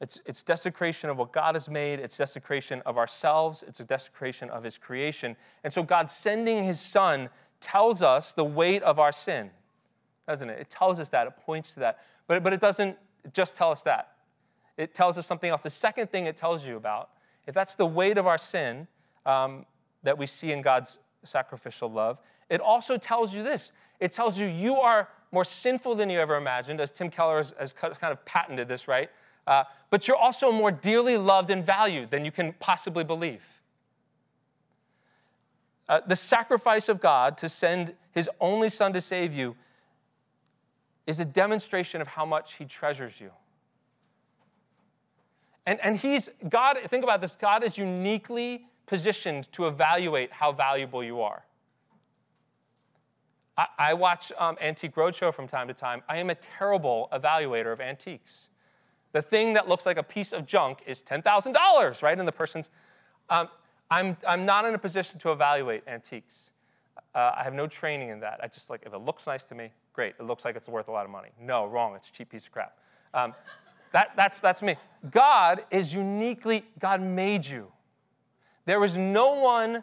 It's, 0.00 0.20
it's 0.26 0.42
desecration 0.42 1.10
of 1.10 1.16
what 1.16 1.32
God 1.32 1.54
has 1.54 1.68
made. 1.68 1.98
It's 1.98 2.16
desecration 2.16 2.82
of 2.86 2.96
ourselves. 2.96 3.64
It's 3.66 3.80
a 3.80 3.84
desecration 3.84 4.48
of 4.50 4.62
His 4.62 4.78
creation. 4.78 5.36
And 5.64 5.72
so, 5.72 5.82
God 5.82 6.10
sending 6.10 6.62
His 6.62 6.80
Son 6.80 7.28
tells 7.60 8.02
us 8.02 8.32
the 8.32 8.44
weight 8.44 8.82
of 8.84 9.00
our 9.00 9.10
sin, 9.10 9.50
doesn't 10.28 10.48
it? 10.48 10.60
It 10.60 10.70
tells 10.70 11.00
us 11.00 11.08
that. 11.08 11.26
It 11.26 11.36
points 11.44 11.74
to 11.74 11.80
that. 11.80 11.98
But, 12.28 12.44
but 12.44 12.52
it 12.52 12.60
doesn't 12.60 12.96
just 13.32 13.56
tell 13.56 13.72
us 13.72 13.82
that. 13.82 14.12
It 14.76 14.94
tells 14.94 15.18
us 15.18 15.26
something 15.26 15.50
else. 15.50 15.64
The 15.64 15.70
second 15.70 16.10
thing 16.10 16.26
it 16.26 16.36
tells 16.36 16.66
you 16.66 16.76
about, 16.76 17.10
if 17.46 17.54
that's 17.54 17.74
the 17.74 17.86
weight 17.86 18.18
of 18.18 18.26
our 18.26 18.38
sin 18.38 18.86
um, 19.26 19.66
that 20.04 20.16
we 20.16 20.26
see 20.26 20.52
in 20.52 20.62
God's 20.62 21.00
sacrificial 21.24 21.90
love, 21.90 22.18
it 22.48 22.60
also 22.60 22.96
tells 22.96 23.34
you 23.34 23.42
this 23.42 23.72
it 23.98 24.12
tells 24.12 24.38
you 24.40 24.46
you 24.46 24.76
are 24.76 25.08
more 25.32 25.44
sinful 25.44 25.96
than 25.96 26.08
you 26.08 26.20
ever 26.20 26.36
imagined, 26.36 26.80
as 26.80 26.92
Tim 26.92 27.10
Keller 27.10 27.38
has, 27.38 27.52
has 27.58 27.72
kind 27.72 27.94
of 28.02 28.24
patented 28.24 28.68
this, 28.68 28.86
right? 28.88 29.10
Uh, 29.48 29.64
but 29.88 30.06
you're 30.06 30.16
also 30.16 30.52
more 30.52 30.70
dearly 30.70 31.16
loved 31.16 31.48
and 31.48 31.64
valued 31.64 32.10
than 32.10 32.22
you 32.22 32.30
can 32.30 32.52
possibly 32.60 33.02
believe. 33.02 33.62
Uh, 35.88 36.02
the 36.06 36.14
sacrifice 36.14 36.90
of 36.90 37.00
God 37.00 37.38
to 37.38 37.48
send 37.48 37.94
his 38.12 38.28
only 38.40 38.68
son 38.68 38.92
to 38.92 39.00
save 39.00 39.34
you 39.34 39.56
is 41.06 41.18
a 41.18 41.24
demonstration 41.24 42.02
of 42.02 42.08
how 42.08 42.26
much 42.26 42.56
he 42.56 42.66
treasures 42.66 43.22
you. 43.22 43.30
And, 45.64 45.80
and 45.80 45.96
he's, 45.96 46.28
God, 46.46 46.78
think 46.86 47.02
about 47.02 47.22
this, 47.22 47.34
God 47.34 47.64
is 47.64 47.78
uniquely 47.78 48.66
positioned 48.84 49.50
to 49.52 49.66
evaluate 49.66 50.30
how 50.30 50.52
valuable 50.52 51.02
you 51.02 51.22
are. 51.22 51.42
I, 53.56 53.66
I 53.78 53.94
watch 53.94 54.30
um, 54.38 54.58
Antique 54.60 54.94
Roadshow 54.94 55.32
from 55.32 55.46
time 55.46 55.68
to 55.68 55.74
time. 55.74 56.02
I 56.06 56.18
am 56.18 56.28
a 56.28 56.34
terrible 56.34 57.08
evaluator 57.14 57.72
of 57.72 57.80
antiques 57.80 58.50
the 59.12 59.22
thing 59.22 59.54
that 59.54 59.68
looks 59.68 59.86
like 59.86 59.96
a 59.96 60.02
piece 60.02 60.32
of 60.32 60.46
junk 60.46 60.82
is 60.86 61.02
$10,000, 61.02 62.02
right? 62.02 62.18
And 62.18 62.28
the 62.28 62.32
person's, 62.32 62.70
um, 63.30 63.48
I'm, 63.90 64.16
I'm 64.26 64.44
not 64.44 64.64
in 64.64 64.74
a 64.74 64.78
position 64.78 65.18
to 65.20 65.32
evaluate 65.32 65.82
antiques. 65.86 66.52
Uh, 67.14 67.32
I 67.36 67.42
have 67.42 67.54
no 67.54 67.66
training 67.66 68.10
in 68.10 68.20
that. 68.20 68.40
I 68.42 68.48
just 68.48 68.68
like, 68.70 68.82
if 68.84 68.92
it 68.92 68.98
looks 68.98 69.26
nice 69.26 69.44
to 69.44 69.54
me, 69.54 69.70
great. 69.92 70.14
It 70.20 70.24
looks 70.24 70.44
like 70.44 70.56
it's 70.56 70.68
worth 70.68 70.88
a 70.88 70.92
lot 70.92 71.04
of 71.04 71.10
money. 71.10 71.30
No, 71.40 71.66
wrong. 71.66 71.94
It's 71.96 72.10
a 72.10 72.12
cheap 72.12 72.30
piece 72.30 72.46
of 72.46 72.52
crap. 72.52 72.78
Um, 73.14 73.34
that, 73.92 74.12
that's, 74.14 74.40
that's 74.40 74.62
me. 74.62 74.76
God 75.10 75.64
is 75.70 75.94
uniquely, 75.94 76.64
God 76.78 77.00
made 77.00 77.46
you. 77.46 77.72
There 78.66 78.84
is 78.84 78.98
no 78.98 79.34
one 79.34 79.82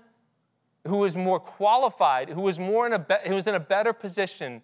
who 0.85 1.05
is 1.05 1.15
more 1.15 1.39
qualified, 1.39 2.29
who 2.29 2.47
is, 2.47 2.59
more 2.59 2.85
in 2.85 2.93
a 2.93 2.99
be- 2.99 3.15
who 3.25 3.35
is 3.35 3.47
in 3.47 3.55
a 3.55 3.59
better 3.59 3.93
position 3.93 4.61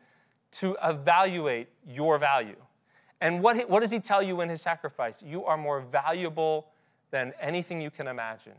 to 0.52 0.78
evaluate 0.84 1.70
your 1.88 2.20
value. 2.20 2.58
And 3.22 3.44
what, 3.44 3.70
what 3.70 3.82
does 3.82 3.92
he 3.92 4.00
tell 4.00 4.24
you 4.24 4.42
in 4.42 4.50
his 4.50 4.62
sacrifice? 4.64 5.22
You 5.22 5.46
are 5.46 5.56
more 5.56 5.80
valuable 5.80 6.68
than 7.12 7.34
anything 7.40 7.80
you 7.80 7.92
can 7.92 8.08
imagine. 8.08 8.56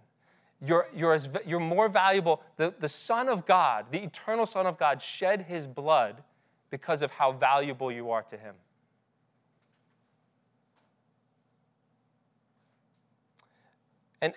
You're, 0.64 0.86
you're, 0.94 1.14
as, 1.14 1.36
you're 1.44 1.58
more 1.58 1.88
valuable. 1.88 2.40
The, 2.56 2.72
the 2.78 2.88
Son 2.88 3.28
of 3.28 3.44
God, 3.44 3.86
the 3.90 3.98
eternal 3.98 4.46
Son 4.46 4.66
of 4.66 4.78
God, 4.78 5.02
shed 5.02 5.42
his 5.42 5.66
blood 5.66 6.22
because 6.70 7.02
of 7.02 7.10
how 7.10 7.32
valuable 7.32 7.90
you 7.90 8.12
are 8.12 8.22
to 8.22 8.36
him. 8.36 8.54
And, 14.20 14.34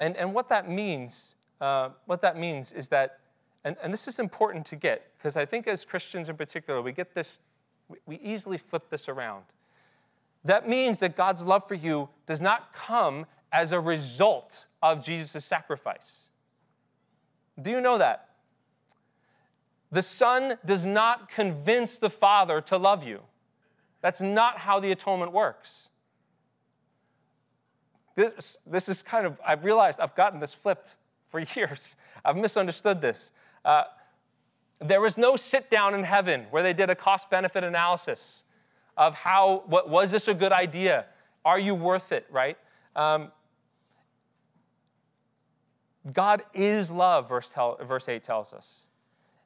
and, 0.00 0.16
and 0.16 0.34
what 0.34 0.48
that 0.48 0.68
means, 0.68 1.36
uh, 1.60 1.90
what 2.06 2.20
that 2.22 2.36
means 2.36 2.72
is 2.72 2.88
that 2.88 3.20
and, 3.68 3.76
and 3.82 3.92
this 3.92 4.08
is 4.08 4.18
important 4.18 4.64
to 4.66 4.76
get 4.76 5.12
because 5.18 5.36
I 5.36 5.44
think 5.44 5.68
as 5.68 5.84
Christians 5.84 6.30
in 6.30 6.38
particular, 6.38 6.80
we 6.80 6.90
get 6.90 7.14
this, 7.14 7.40
we 8.06 8.16
easily 8.16 8.56
flip 8.56 8.88
this 8.88 9.10
around. 9.10 9.44
That 10.42 10.66
means 10.66 11.00
that 11.00 11.16
God's 11.16 11.44
love 11.44 11.68
for 11.68 11.74
you 11.74 12.08
does 12.24 12.40
not 12.40 12.72
come 12.72 13.26
as 13.52 13.72
a 13.72 13.78
result 13.78 14.68
of 14.82 15.04
Jesus' 15.04 15.44
sacrifice. 15.44 16.30
Do 17.60 17.70
you 17.70 17.82
know 17.82 17.98
that? 17.98 18.30
The 19.92 20.02
Son 20.02 20.54
does 20.64 20.86
not 20.86 21.28
convince 21.28 21.98
the 21.98 22.08
Father 22.08 22.62
to 22.62 22.78
love 22.78 23.06
you. 23.06 23.20
That's 24.00 24.22
not 24.22 24.60
how 24.60 24.80
the 24.80 24.92
atonement 24.92 25.32
works. 25.32 25.90
This, 28.14 28.56
this 28.66 28.88
is 28.88 29.02
kind 29.02 29.26
of, 29.26 29.38
I've 29.46 29.66
realized 29.66 30.00
I've 30.00 30.14
gotten 30.14 30.40
this 30.40 30.54
flipped 30.54 30.96
for 31.28 31.40
years. 31.54 31.96
I've 32.24 32.36
misunderstood 32.36 33.02
this. 33.02 33.30
Uh, 33.64 33.84
there 34.80 35.00
was 35.00 35.18
no 35.18 35.36
sit 35.36 35.70
down 35.70 35.94
in 35.94 36.04
heaven 36.04 36.46
where 36.50 36.62
they 36.62 36.72
did 36.72 36.90
a 36.90 36.94
cost 36.94 37.30
benefit 37.30 37.64
analysis 37.64 38.44
of 38.96 39.14
how, 39.14 39.64
what, 39.66 39.88
was 39.88 40.10
this 40.10 40.28
a 40.28 40.34
good 40.34 40.52
idea? 40.52 41.06
Are 41.44 41.58
you 41.58 41.74
worth 41.74 42.12
it, 42.12 42.26
right? 42.30 42.58
Um, 42.94 43.32
God 46.12 46.42
is 46.54 46.92
love, 46.92 47.28
verse, 47.28 47.48
tell, 47.48 47.76
verse 47.82 48.08
8 48.08 48.22
tells 48.22 48.52
us. 48.52 48.86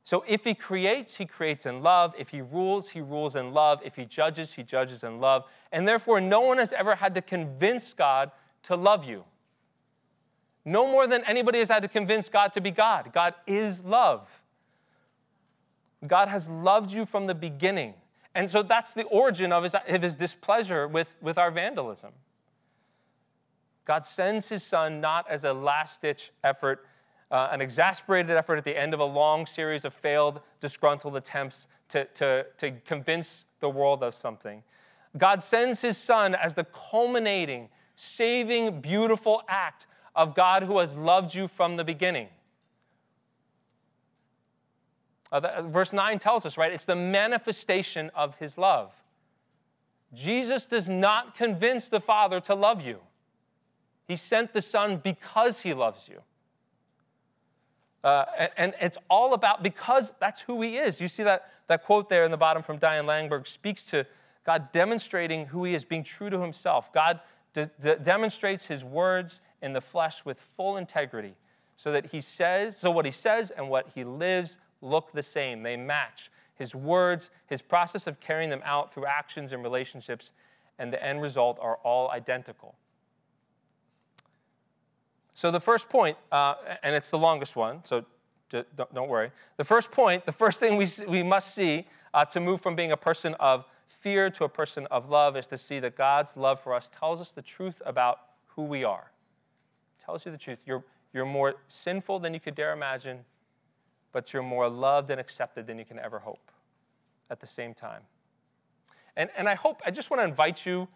So 0.05 0.25
if 0.27 0.45
he 0.45 0.55
creates, 0.55 1.17
he 1.17 1.27
creates 1.27 1.65
in 1.65 1.83
love. 1.83 2.15
If 2.19 2.31
he 2.31 2.41
rules, 2.41 2.91
he 2.91 3.01
rules 3.01 3.37
in 3.37 3.53
love. 3.53 3.81
If 3.85 3.97
he 3.97 4.05
judges, 4.05 4.53
he 4.53 4.63
judges 4.63 5.05
in 5.05 5.21
love. 5.21 5.45
And 5.71 5.87
therefore, 5.87 6.21
no 6.21 6.41
one 6.41 6.59
has 6.59 6.73
ever 6.73 6.97
had 6.97 7.15
to 7.15 7.23
convince 7.23 7.95
God 7.95 8.33
to 8.65 8.75
love 8.75 9.05
you. 9.05 9.25
No 10.65 10.87
more 10.87 11.07
than 11.07 11.25
anybody 11.25 11.59
has 11.59 11.69
had 11.69 11.83
to 11.83 11.89
convince 11.89 12.29
God 12.29 12.53
to 12.53 12.61
be 12.61 12.71
God. 12.71 13.13
God 13.13 13.35
is 13.47 13.85
love. 13.85 14.43
God 16.07 16.29
has 16.29 16.49
loved 16.49 16.93
you 16.93 17.05
from 17.05 17.27
the 17.27 17.35
beginning. 17.35 17.95
And 18.35 18.49
so 18.49 18.63
that's 18.63 18.95
the 18.95 19.05
origin 19.05 19.53
of 19.53 19.63
his, 19.63 19.75
of 19.75 20.03
his 20.03 20.17
displeasure 20.17 20.89
with, 20.89 21.17
with 21.21 21.39
our 21.39 21.51
vandalism. 21.51 22.13
God 23.85 24.07
sends 24.07 24.49
his 24.49 24.63
son 24.63 25.01
not 25.01 25.29
as 25.29 25.45
a 25.45 25.53
last 25.53 26.03
ditch 26.03 26.31
effort, 26.45 26.87
uh, 27.31 27.49
an 27.51 27.61
exasperated 27.61 28.37
effort 28.37 28.57
at 28.57 28.65
the 28.65 28.79
end 28.79 28.95
of 28.95 29.01
a 29.01 29.05
long 29.05 29.45
series 29.45 29.85
of 29.85 29.93
failed, 29.93 30.41
disgruntled 30.61 31.17
attempts 31.17 31.67
to, 31.89 32.05
to, 32.15 32.47
to 32.59 32.71
convince 32.85 33.47
the 33.61 33.69
world 33.69 34.03
of 34.03 34.15
something. 34.15 34.63
God 35.19 35.43
sends 35.43 35.81
his 35.81 35.99
son 35.99 36.35
as 36.35 36.55
the 36.55 36.65
culminating, 36.65 37.69
saving, 37.97 38.81
beautiful 38.81 39.43
act 39.49 39.87
of 40.15 40.35
God 40.35 40.63
who 40.63 40.79
has 40.79 40.97
loved 40.97 41.35
you 41.35 41.49
from 41.49 41.77
the 41.77 41.85
beginning. 41.85 42.29
Uh, 45.31 45.41
the, 45.41 45.63
verse 45.63 45.93
9 45.93 46.19
tells 46.19 46.45
us, 46.45 46.59
right? 46.59 46.73
It's 46.73 46.85
the 46.85 46.97
manifestation 46.97 48.11
of 48.15 48.35
his 48.37 48.59
love. 48.59 48.93
Jesus 50.13 50.67
does 50.67 50.89
not 50.89 51.35
convince 51.35 51.89
the 51.89 52.01
Father 52.01 52.39
to 52.41 52.55
love 52.55 52.85
you. 52.85 52.99
He 54.07 54.17
sent 54.17 54.53
the 54.53 54.61
Son 54.61 54.99
because 54.99 55.63
he 55.63 55.73
loves 55.73 56.09
you. 56.09 56.21
Uh, 58.05 58.25
and, 58.37 58.51
and, 58.57 58.75
it's 58.81 58.99
all 59.09 59.33
about, 59.33 59.63
because 59.63 60.15
that's 60.21 60.41
who 60.41 60.61
he 60.61 60.77
is. 60.77 61.01
You 61.01 61.07
see 61.07 61.23
that, 61.23 61.49
that 61.69 61.85
quote 61.85 62.09
there 62.09 62.25
in 62.25 62.33
the 62.33 62.37
bottom 62.37 62.61
from 62.63 62.79
Diane 62.79 63.07
Langberg 63.07 63.47
speaks 63.47 63.85
to 63.87 64.05
God 64.45 64.73
demonstrating 64.73 65.47
who 65.47 65.65
he 65.65 65.73
is, 65.73 65.85
being 65.85 66.03
true 66.03 66.29
to 66.29 66.41
himself. 66.41 66.93
God 66.93 67.21
de- 67.53 67.71
de- 67.81 67.97
demonstrates 67.97 68.67
his 68.67 68.85
words 68.85 69.41
in 69.61 69.73
the 69.73 69.81
flesh 69.81 70.25
with 70.25 70.41
full 70.41 70.77
integrity 70.77 71.35
so 71.77 71.93
that 71.93 72.07
he 72.07 72.21
says, 72.21 72.77
so 72.77 72.91
what 72.91 73.05
he 73.05 73.11
says 73.11 73.51
and 73.51 73.69
what 73.69 73.89
he 73.95 74.05
lives 74.05 74.59
look 74.81 75.13
the 75.13 75.23
same. 75.23 75.63
They 75.63 75.77
match. 75.77 76.31
His 76.55 76.75
words, 76.75 77.31
his 77.47 77.63
process 77.63 78.07
of 78.07 78.21
carrying 78.21 78.51
them 78.51 78.63
out 78.65 78.93
through 78.93 79.07
actions 79.07 79.53
and 79.53 79.63
relationships, 79.63 80.33
and 80.79 80.93
the 80.93 81.03
end 81.03 81.23
result 81.23 81.59
are 81.61 81.77
all 81.83 82.11
identical. 82.11 82.75
So, 85.35 85.51
the 85.51 85.61
first 85.61 85.89
point, 85.89 86.17
uh, 86.31 86.55
and 86.83 86.95
it's 86.95 87.11
the 87.11 87.19
longest 87.19 87.57
one, 87.57 87.85
so 87.85 88.05
don't 88.51 89.09
worry. 89.09 89.31
The 89.57 89.65
first 89.65 89.91
point, 89.91 90.27
the 90.27 90.33
first 90.33 90.61
thing 90.61 90.77
we, 90.77 90.87
we 91.09 91.23
must 91.23 91.55
see 91.55 91.87
uh, 92.13 92.25
to 92.27 92.41
move 92.41 92.61
from 92.61 92.77
being 92.77 92.93
a 92.93 92.97
person 92.97 93.35
of 93.41 93.65
fear 93.93 94.31
to 94.31 94.45
a 94.45 94.49
person 94.49 94.87
of 94.91 95.09
love 95.09 95.37
is 95.37 95.47
to 95.49 95.59
see 95.59 95.79
that 95.81 95.97
God's 95.97 96.37
love 96.37 96.59
for 96.61 96.75
us 96.75 96.89
tells 96.89 97.21
us 97.21 97.33
the 97.33 97.43
truth 97.43 97.83
about 97.85 98.21
who 98.47 98.63
we 98.63 98.85
are. 98.85 99.13
tells 99.99 100.27
you 100.27 100.33
the 100.33 100.39
truth. 100.39 100.63
You're, 100.67 100.85
you're 101.13 101.27
more 101.27 101.55
sinful 101.69 102.19
than 102.21 102.35
you 102.35 102.41
could 102.41 102.55
dare 102.55 102.73
imagine, 102.73 103.21
but 104.11 104.33
you're 104.33 104.43
more 104.43 104.69
loved 104.69 105.11
and 105.11 105.21
accepted 105.21 105.67
than 105.67 105.79
you 105.79 105.85
can 105.85 105.99
ever 105.99 106.19
hope 106.19 106.51
at 107.31 107.41
the 107.41 107.47
same 107.47 107.75
time. 107.75 108.03
And, 109.17 109.31
and 109.37 109.49
I 109.49 109.55
hope, 109.55 109.81
I 109.87 109.91
just 109.91 110.11
want 110.11 110.21
to 110.21 110.25
invite 110.25 110.65
you 110.67 110.89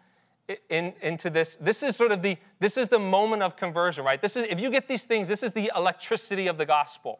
in, 0.69 0.93
into 1.01 1.29
this. 1.29 1.57
This 1.57 1.83
is 1.83 1.95
sort 1.95 2.11
of 2.11 2.21
the, 2.21 2.37
this 2.59 2.77
is 2.77 2.89
the 2.89 2.99
moment 2.99 3.43
of 3.43 3.55
conversion, 3.55 4.03
right? 4.03 4.19
This 4.19 4.35
is, 4.35 4.45
if 4.49 4.59
you 4.59 4.69
get 4.69 4.87
these 4.87 5.05
things, 5.05 5.27
this 5.27 5.43
is 5.43 5.51
the 5.51 5.71
electricity 5.75 6.47
of 6.47 6.57
the 6.57 6.65
gospel. 6.65 7.19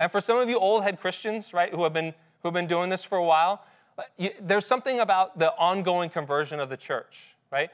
And 0.00 0.10
for 0.10 0.20
some 0.20 0.38
of 0.38 0.48
you 0.48 0.58
old 0.58 0.82
head 0.82 0.98
Christians, 0.98 1.52
right, 1.52 1.72
who 1.72 1.84
have 1.84 1.92
been, 1.92 2.14
who 2.42 2.48
have 2.48 2.54
been 2.54 2.66
doing 2.66 2.88
this 2.90 3.04
for 3.04 3.18
a 3.18 3.24
while, 3.24 3.64
there's 4.40 4.66
something 4.66 5.00
about 5.00 5.38
the 5.38 5.52
ongoing 5.52 6.10
conversion 6.10 6.60
of 6.60 6.68
the 6.68 6.76
church, 6.76 7.36
right? 7.50 7.70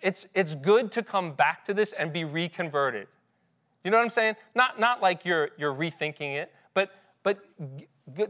It's, 0.00 0.26
it's 0.34 0.54
good 0.54 0.90
to 0.92 1.02
come 1.02 1.32
back 1.32 1.64
to 1.66 1.74
this 1.74 1.92
and 1.92 2.12
be 2.12 2.24
reconverted. 2.24 3.06
You 3.84 3.90
know 3.90 3.98
what 3.98 4.04
I'm 4.04 4.10
saying? 4.10 4.36
Not, 4.54 4.80
not 4.80 5.02
like 5.02 5.24
you're, 5.24 5.50
you're 5.58 5.74
rethinking 5.74 6.36
it, 6.36 6.52
but, 6.74 6.90
but 7.22 7.44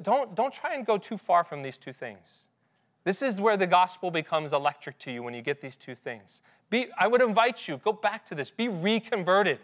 don't, 0.03 0.35
don't 0.35 0.53
try 0.53 0.75
and 0.75 0.85
go 0.85 0.99
too 0.99 1.17
far 1.17 1.45
from 1.45 1.63
these 1.63 1.79
two 1.79 1.93
things. 1.93 2.49
This 3.05 3.23
is 3.23 3.41
where 3.41 3.57
the 3.57 3.67
gospel 3.67 4.11
becomes 4.11 4.53
electric 4.53 4.99
to 5.01 5.13
you 5.13 5.23
when 5.23 5.33
you 5.33 5.41
get 5.41 5.61
these 5.61 5.77
two 5.77 5.95
things. 5.95 6.43
Be, 6.69 6.89
I 6.99 7.07
would 7.07 7.23
invite 7.23 7.67
you, 7.67 7.79
go 7.79 7.93
back 7.93 8.27
to 8.27 8.35
this, 8.35 8.51
be 8.51 8.69
reconverted 8.69 9.59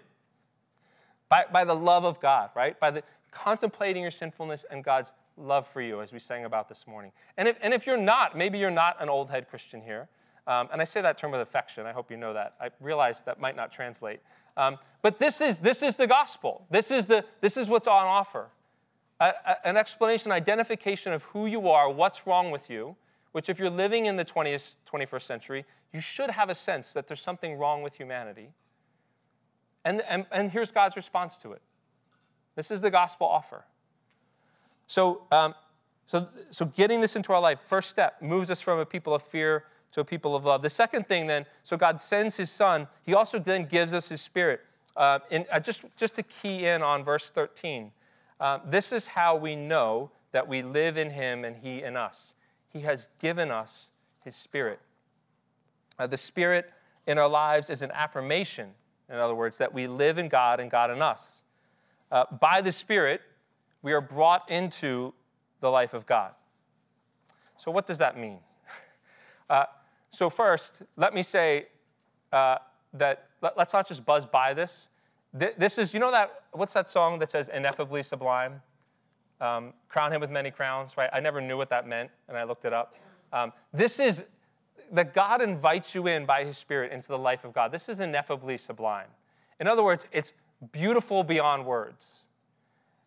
by, 1.28 1.45
by 1.52 1.64
the 1.64 1.75
love 1.75 2.04
of 2.04 2.21
God, 2.21 2.50
right? 2.54 2.78
By 2.78 2.90
the 2.90 3.02
contemplating 3.31 4.02
your 4.02 4.11
sinfulness 4.11 4.64
and 4.71 4.83
God's 4.83 5.12
love 5.37 5.67
for 5.67 5.81
you, 5.81 6.00
as 6.00 6.12
we 6.12 6.19
sang 6.19 6.45
about 6.45 6.69
this 6.69 6.87
morning. 6.87 7.12
And 7.37 7.49
if, 7.49 7.57
and 7.61 7.75
if 7.75 7.87
you're 7.87 7.97
not, 7.97 8.37
maybe 8.37 8.59
you're 8.59 8.71
not 8.71 8.97
an 9.00 9.09
old 9.09 9.31
head 9.31 9.49
Christian 9.49 9.83
here, 9.83 10.09
um, 10.47 10.69
and 10.73 10.81
I 10.81 10.85
say 10.85 11.00
that 11.00 11.17
term 11.17 11.31
with 11.31 11.41
affection. 11.41 11.87
I 11.87 11.93
hope 11.93 12.11
you 12.11 12.17
know 12.17 12.35
that. 12.35 12.55
I 12.61 12.71
realize 12.81 13.23
that 13.23 13.41
might 13.41 13.57
not 13.57 13.73
translate. 13.73 14.21
Um, 14.57 14.79
but 15.03 15.19
this 15.19 15.41
is, 15.41 15.61
this 15.61 15.83
is 15.83 15.97
the 15.97 16.07
gospel. 16.07 16.67
This 16.71 16.91
is, 16.91 17.07
the, 17.07 17.25
this 17.41 17.57
is 17.57 17.69
what's 17.69 17.88
on 17.88 18.07
offer. 18.07 18.49
A, 19.21 19.33
a, 19.47 19.67
an 19.67 19.76
explanation, 19.76 20.33
identification 20.33 21.12
of 21.12 21.23
who 21.25 21.47
you 21.47 21.69
are, 21.69 21.91
what's 21.91 22.26
wrong 22.26 22.50
with 22.50 22.69
you, 22.69 22.95
which, 23.33 23.49
if 23.49 23.59
you're 23.59 23.71
living 23.71 24.07
in 24.07 24.17
the 24.17 24.25
20th, 24.25 24.76
21st 24.91 25.23
century, 25.23 25.64
you 25.93 26.00
should 26.00 26.31
have 26.31 26.50
a 26.50 26.55
sense 26.55 26.93
that 26.93 27.07
there's 27.07 27.23
something 27.23 27.57
wrong 27.57 27.83
with 27.83 27.97
humanity. 27.97 28.50
And, 29.85 30.03
and, 30.03 30.26
and 30.31 30.50
here's 30.50 30.73
God's 30.73 30.97
response 30.97 31.38
to 31.38 31.53
it 31.53 31.62
this 32.55 32.71
is 32.71 32.81
the 32.81 32.91
gospel 32.91 33.26
offer. 33.26 33.64
So, 34.87 35.23
um, 35.33 35.55
so, 36.07 36.29
so 36.50 36.67
getting 36.67 37.00
this 37.00 37.17
into 37.17 37.33
our 37.33 37.41
life, 37.41 37.61
first 37.61 37.91
step, 37.91 38.21
moves 38.21 38.50
us 38.50 38.61
from 38.61 38.79
a 38.79 38.87
people 38.87 39.14
of 39.14 39.23
fear 39.23 39.64
to 39.93 40.00
a 40.00 40.05
people 40.05 40.35
of 40.35 40.45
love. 40.45 40.61
The 40.62 40.70
second 40.70 41.07
thing, 41.07 41.27
then, 41.27 41.47
so 41.62 41.77
God 41.77 42.01
sends 42.01 42.37
His 42.37 42.51
Son. 42.51 42.88
He 43.05 43.14
also 43.14 43.38
then 43.38 43.64
gives 43.66 43.94
us 43.94 44.09
His 44.09 44.20
Spirit. 44.20 44.61
Uh, 44.97 45.20
in, 45.31 45.47
uh, 45.51 45.61
just, 45.61 45.85
just 45.97 46.16
to 46.16 46.23
key 46.23 46.66
in 46.66 46.83
on 46.83 47.03
verse 47.03 47.31
13, 47.31 47.90
uh, 48.40 48.59
this 48.66 48.92
is 48.92 49.07
how 49.07 49.37
we 49.37 49.57
know 49.57 50.11
that 50.33 50.47
we 50.47 50.62
live 50.62 50.97
in 50.97 51.11
Him 51.11 51.44
and 51.44 51.57
He 51.57 51.83
in 51.83 51.97
us. 51.97 52.35
He 52.73 52.81
has 52.81 53.09
given 53.20 53.51
us 53.51 53.90
His 54.25 54.35
Spirit. 54.35 54.81
Uh, 55.99 56.07
the 56.07 56.16
Spirit 56.16 56.70
in 57.07 57.18
our 57.18 57.29
lives 57.29 57.70
is 57.70 57.83
an 57.83 57.90
affirmation, 57.92 58.70
in 59.09 59.16
other 59.16 59.35
words, 59.35 59.59
that 59.59 59.73
we 59.73 59.87
live 59.87 60.18
in 60.18 60.29
God 60.29 60.59
and 60.59 60.70
God 60.70 60.90
in 60.90 61.01
us. 61.01 61.42
Uh, 62.11 62.25
by 62.40 62.61
the 62.61 62.73
Spirit, 62.73 63.20
we 63.85 63.92
are 63.92 64.01
brought 64.01 64.51
into 64.51 65.12
the 65.61 65.70
life 65.70 65.92
of 65.92 66.07
God. 66.07 66.33
So, 67.57 67.70
what 67.70 67.87
does 67.87 67.99
that 67.99 68.18
mean? 68.18 68.40
Uh, 69.51 69.66
so, 70.11 70.31
first, 70.31 70.81
let 70.97 71.12
me 71.12 71.23
say 71.23 71.66
uh, 72.33 72.57
that 72.94 73.27
let, 73.42 73.59
us 73.59 73.75
not 73.75 73.87
just 73.87 74.03
buzz 74.07 74.25
by 74.25 74.55
this. 74.55 74.88
This 75.35 75.77
is, 75.77 75.92
you 75.92 76.01
know, 76.01 76.11
that 76.11 76.44
what's 76.53 76.73
that 76.73 76.88
song 76.88 77.18
that 77.18 77.31
says 77.31 77.51
ineffably 77.51 78.03
sublime? 78.03 78.62
Um, 79.42 79.75
crown 79.90 80.14
him 80.14 80.23
with 80.23 80.31
many 80.31 80.51
crowns, 80.51 80.97
right? 80.97 81.11
I 81.12 81.20
never 81.20 81.42
knew 81.42 81.59
what 81.59 81.68
that 81.68 81.87
meant, 81.87 82.09
and 82.27 82.38
I 82.38 82.44
looked 82.44 82.64
it 82.64 82.73
up. 82.73 82.94
Um, 83.35 83.53
this 83.75 84.01
is 84.01 84.25
that 84.92 85.12
God 85.12 85.42
invites 85.42 85.94
you 85.94 86.07
in 86.07 86.25
by 86.25 86.44
his 86.44 86.57
Spirit 86.57 86.90
into 86.90 87.09
the 87.09 87.18
life 87.18 87.44
of 87.44 87.53
God. 87.53 87.70
This 87.70 87.90
is 87.90 88.01
ineffably 88.01 88.57
sublime. 88.57 89.09
In 89.61 89.66
other 89.66 89.83
words, 89.83 90.07
it's 90.11 90.33
beautiful 90.73 91.23
beyond 91.23 91.66
words. 91.66 92.23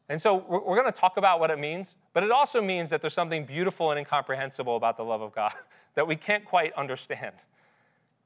And 0.10 0.22
so 0.22 0.36
we're, 0.36 0.76
going 0.76 0.86
to 0.86 0.98
talk 0.98 1.17
about 1.17 1.41
what 1.41 1.52
it 1.52 1.60
means, 1.60 1.96
but 2.13 2.24
it 2.24 2.32
also 2.32 2.62
means 2.62 2.89
that 2.91 3.02
there's 3.02 3.13
something 3.13 3.46
beautiful 3.46 3.91
and 3.91 4.00
incomprehensible 4.00 4.78
about 4.78 4.96
the 4.96 5.04
love 5.04 5.22
of 5.22 5.36
God 5.36 5.54
that 5.96 6.08
we 6.08 6.15
can't 6.15 6.46
quite 6.46 6.74
understand. 6.74 7.36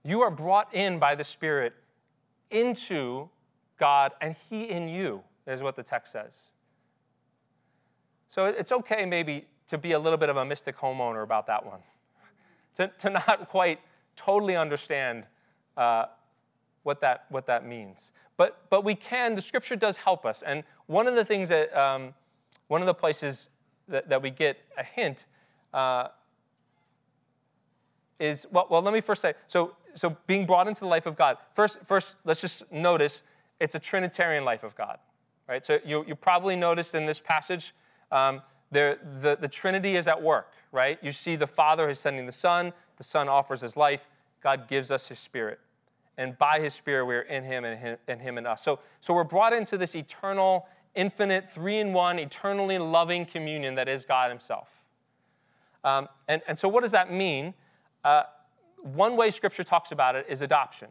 You 0.04 0.22
are 0.22 0.30
brought 0.30 0.74
in 0.74 1.00
by 1.00 1.16
the 1.16 1.24
Spirit 1.24 1.74
into 2.52 3.30
God, 3.78 4.12
and 4.22 4.36
He 4.50 4.66
in 4.70 4.90
you, 4.90 5.24
is 5.48 5.64
what 5.64 5.76
the 5.76 5.82
text 5.82 6.12
says. 6.12 6.52
So 8.28 8.46
it's 8.46 8.72
okay, 8.72 9.06
maybe, 9.06 9.46
to 9.68 9.78
be 9.78 9.94
a 9.94 10.00
little 10.00 10.18
bit 10.18 10.30
of 10.30 10.38
a 10.38 10.46
mystic 10.46 10.78
homeowner 10.78 11.24
about 11.24 11.48
that 11.48 11.66
one, 11.66 11.80
to, 12.76 12.92
to 13.00 13.10
not 13.10 13.50
quite 13.50 13.80
totally 14.16 14.56
understand 14.56 15.26
uh, 15.78 16.06
what 16.84 17.02
that, 17.02 17.26
what 17.30 17.46
that 17.46 17.66
means. 17.66 18.12
But, 18.38 18.70
but 18.70 18.84
we 18.84 18.96
can, 18.96 19.36
the 19.36 19.42
scripture 19.42 19.76
does 19.76 19.98
help 19.98 20.26
us. 20.26 20.42
And 20.42 20.64
one 20.88 21.08
of 21.08 21.16
the 21.16 21.26
things 21.26 21.50
that, 21.50 21.76
um, 21.78 22.14
one 22.68 22.82
of 22.82 22.88
the 22.88 22.94
places 22.94 23.50
that, 23.88 24.10
that 24.10 24.22
we 24.22 24.30
get 24.30 24.58
a 24.78 24.84
hint 24.84 25.26
uh, 25.74 26.08
is, 28.20 28.48
well, 28.52 28.68
well, 28.70 28.82
let 28.82 28.94
me 28.94 29.02
first 29.02 29.22
say, 29.22 29.34
so, 29.48 29.76
so 29.94 30.18
being 30.28 30.46
brought 30.46 30.68
into 30.68 30.82
the 30.82 30.88
life 30.88 31.06
of 31.06 31.16
God. 31.16 31.38
First, 31.54 31.86
first, 31.86 32.18
let's 32.24 32.42
just 32.42 32.72
notice 32.72 33.24
it's 33.60 33.76
a 33.76 33.80
Trinitarian 33.80 34.46
life 34.46 34.64
of 34.64 34.76
God, 34.76 34.98
right? 35.48 35.64
So 35.64 35.80
you, 35.86 36.04
you 36.08 36.16
probably 36.16 36.56
noticed 36.56 36.96
in 36.96 37.06
this 37.06 37.20
passage, 37.20 37.74
um, 38.12 38.42
the, 38.72 38.98
the, 39.22 39.38
the 39.40 39.48
Trinity 39.48 39.96
is 39.96 40.08
at 40.08 40.22
work, 40.22 40.54
right? 40.72 40.98
You 41.02 41.12
see 41.12 41.36
the 41.36 41.48
Father 41.48 41.90
is 41.90 42.00
sending 42.00 42.26
the 42.26 42.32
Son, 42.32 42.74
the 42.98 43.04
Son 43.04 43.28
offers 43.28 43.62
his 43.62 43.78
life, 43.78 44.08
God 44.42 44.68
gives 44.68 44.90
us 44.90 45.10
his 45.10 45.20
Spirit 45.20 45.60
and 46.18 46.38
by 46.38 46.60
his 46.60 46.74
spirit 46.74 47.06
we 47.06 47.16
are 47.16 47.22
in 47.22 47.44
him 47.44 47.66
and 47.66 47.80
him 47.80 47.98
and, 48.08 48.22
him 48.22 48.38
and 48.38 48.48
us. 48.48 48.62
So, 48.62 48.80
so 49.00 49.14
we're 49.14 49.24
brought 49.24 49.54
into 49.54 49.78
this 49.78 49.96
eternal 49.96 50.68
infinite 50.96 51.50
three 51.50 51.78
in 51.78 51.94
one 51.94 52.20
eternally 52.20 52.78
loving 52.78 53.26
communion 53.26 53.76
that 53.76 53.88
is 53.88 54.06
god 54.06 54.30
himself. 54.30 54.70
Um, 55.84 56.10
and, 56.28 56.42
and 56.48 56.58
so 56.58 56.68
what 56.68 56.82
does 56.82 56.92
that 56.92 57.12
mean? 57.12 57.54
Uh, 58.04 58.24
one 58.84 59.16
way 59.16 59.30
scripture 59.30 59.64
talks 59.64 59.92
about 59.92 60.16
it 60.16 60.26
is 60.28 60.42
adoption. 60.42 60.90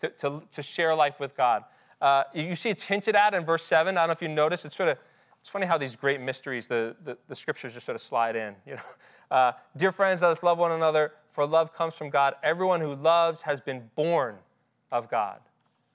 To, 0.00 0.08
to, 0.08 0.42
to 0.52 0.62
share 0.62 0.94
life 0.94 1.20
with 1.20 1.36
god. 1.36 1.64
Uh, 2.00 2.24
you 2.34 2.54
see 2.54 2.70
it's 2.70 2.84
hinted 2.84 3.14
at 3.14 3.34
in 3.34 3.44
verse 3.44 3.62
7 3.62 3.96
i 3.96 4.00
don't 4.00 4.08
know 4.08 4.12
if 4.12 4.22
you 4.22 4.28
notice 4.28 4.64
it's 4.64 4.74
sort 4.74 4.88
of 4.88 4.96
it's 5.38 5.50
funny 5.50 5.66
how 5.66 5.76
these 5.76 5.96
great 5.96 6.18
mysteries 6.18 6.66
the, 6.66 6.96
the, 7.04 7.18
the 7.28 7.34
scriptures 7.34 7.74
just 7.74 7.84
sort 7.84 7.94
of 7.94 8.00
slide 8.00 8.36
in 8.36 8.54
you 8.66 8.74
know 8.74 8.82
uh, 9.30 9.52
dear 9.76 9.92
friends 9.92 10.22
let 10.22 10.30
us 10.30 10.42
love 10.42 10.58
one 10.58 10.72
another 10.72 11.12
for 11.30 11.46
love 11.46 11.72
comes 11.72 11.94
from 11.94 12.10
God. 12.10 12.34
Everyone 12.42 12.80
who 12.80 12.94
loves 12.94 13.42
has 13.42 13.60
been 13.60 13.88
born 13.94 14.36
of 14.90 15.08
God. 15.08 15.40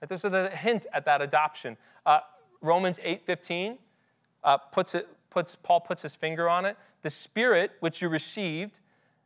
There's 0.07 0.23
a 0.23 0.49
hint 0.49 0.85
at 0.93 1.05
that 1.05 1.21
adoption. 1.21 1.77
Uh, 2.05 2.19
Romans 2.61 2.99
8:15 3.03 3.77
uh, 4.43 4.57
puts 4.57 4.95
it, 4.95 5.07
puts, 5.29 5.55
Paul 5.55 5.81
puts 5.81 6.01
his 6.01 6.15
finger 6.15 6.47
on 6.47 6.65
it. 6.65 6.77
The 7.01 7.09
Spirit 7.09 7.71
which 7.79 8.01
you 8.01 8.09
received 8.09 8.79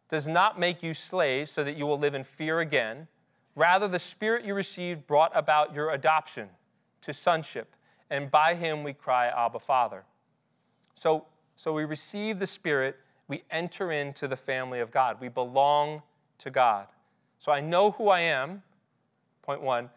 does 0.07 0.27
not 0.27 0.59
make 0.59 0.81
you 0.81 0.93
slaves 0.93 1.51
so 1.51 1.63
that 1.63 1.77
you 1.77 1.85
will 1.85 1.99
live 1.99 2.15
in 2.15 2.23
fear 2.23 2.59
again. 2.59 3.07
Rather, 3.55 3.87
the 3.87 3.99
Spirit 3.99 4.45
you 4.45 4.53
received 4.53 5.05
brought 5.05 5.31
about 5.35 5.73
your 5.73 5.91
adoption 5.91 6.49
to 7.01 7.13
sonship, 7.13 7.75
and 8.09 8.31
by 8.31 8.55
him 8.55 8.83
we 8.83 8.93
cry, 8.93 9.27
Abba, 9.27 9.59
Father. 9.59 10.03
So, 10.93 11.25
so 11.55 11.73
we 11.73 11.85
receive 11.85 12.39
the 12.39 12.47
Spirit 12.47 12.97
we 13.29 13.43
enter 13.51 13.93
into 13.93 14.27
the 14.27 14.35
family 14.35 14.81
of 14.81 14.91
God. 14.91 15.21
We 15.21 15.29
belong 15.29 16.01
to 16.39 16.49
God. 16.49 16.87
So 17.37 17.53
I 17.53 17.61
know 17.61 17.91
who 17.91 18.09
I 18.09 18.19
am, 18.21 18.63
point 19.41 19.61
one. 19.61 19.89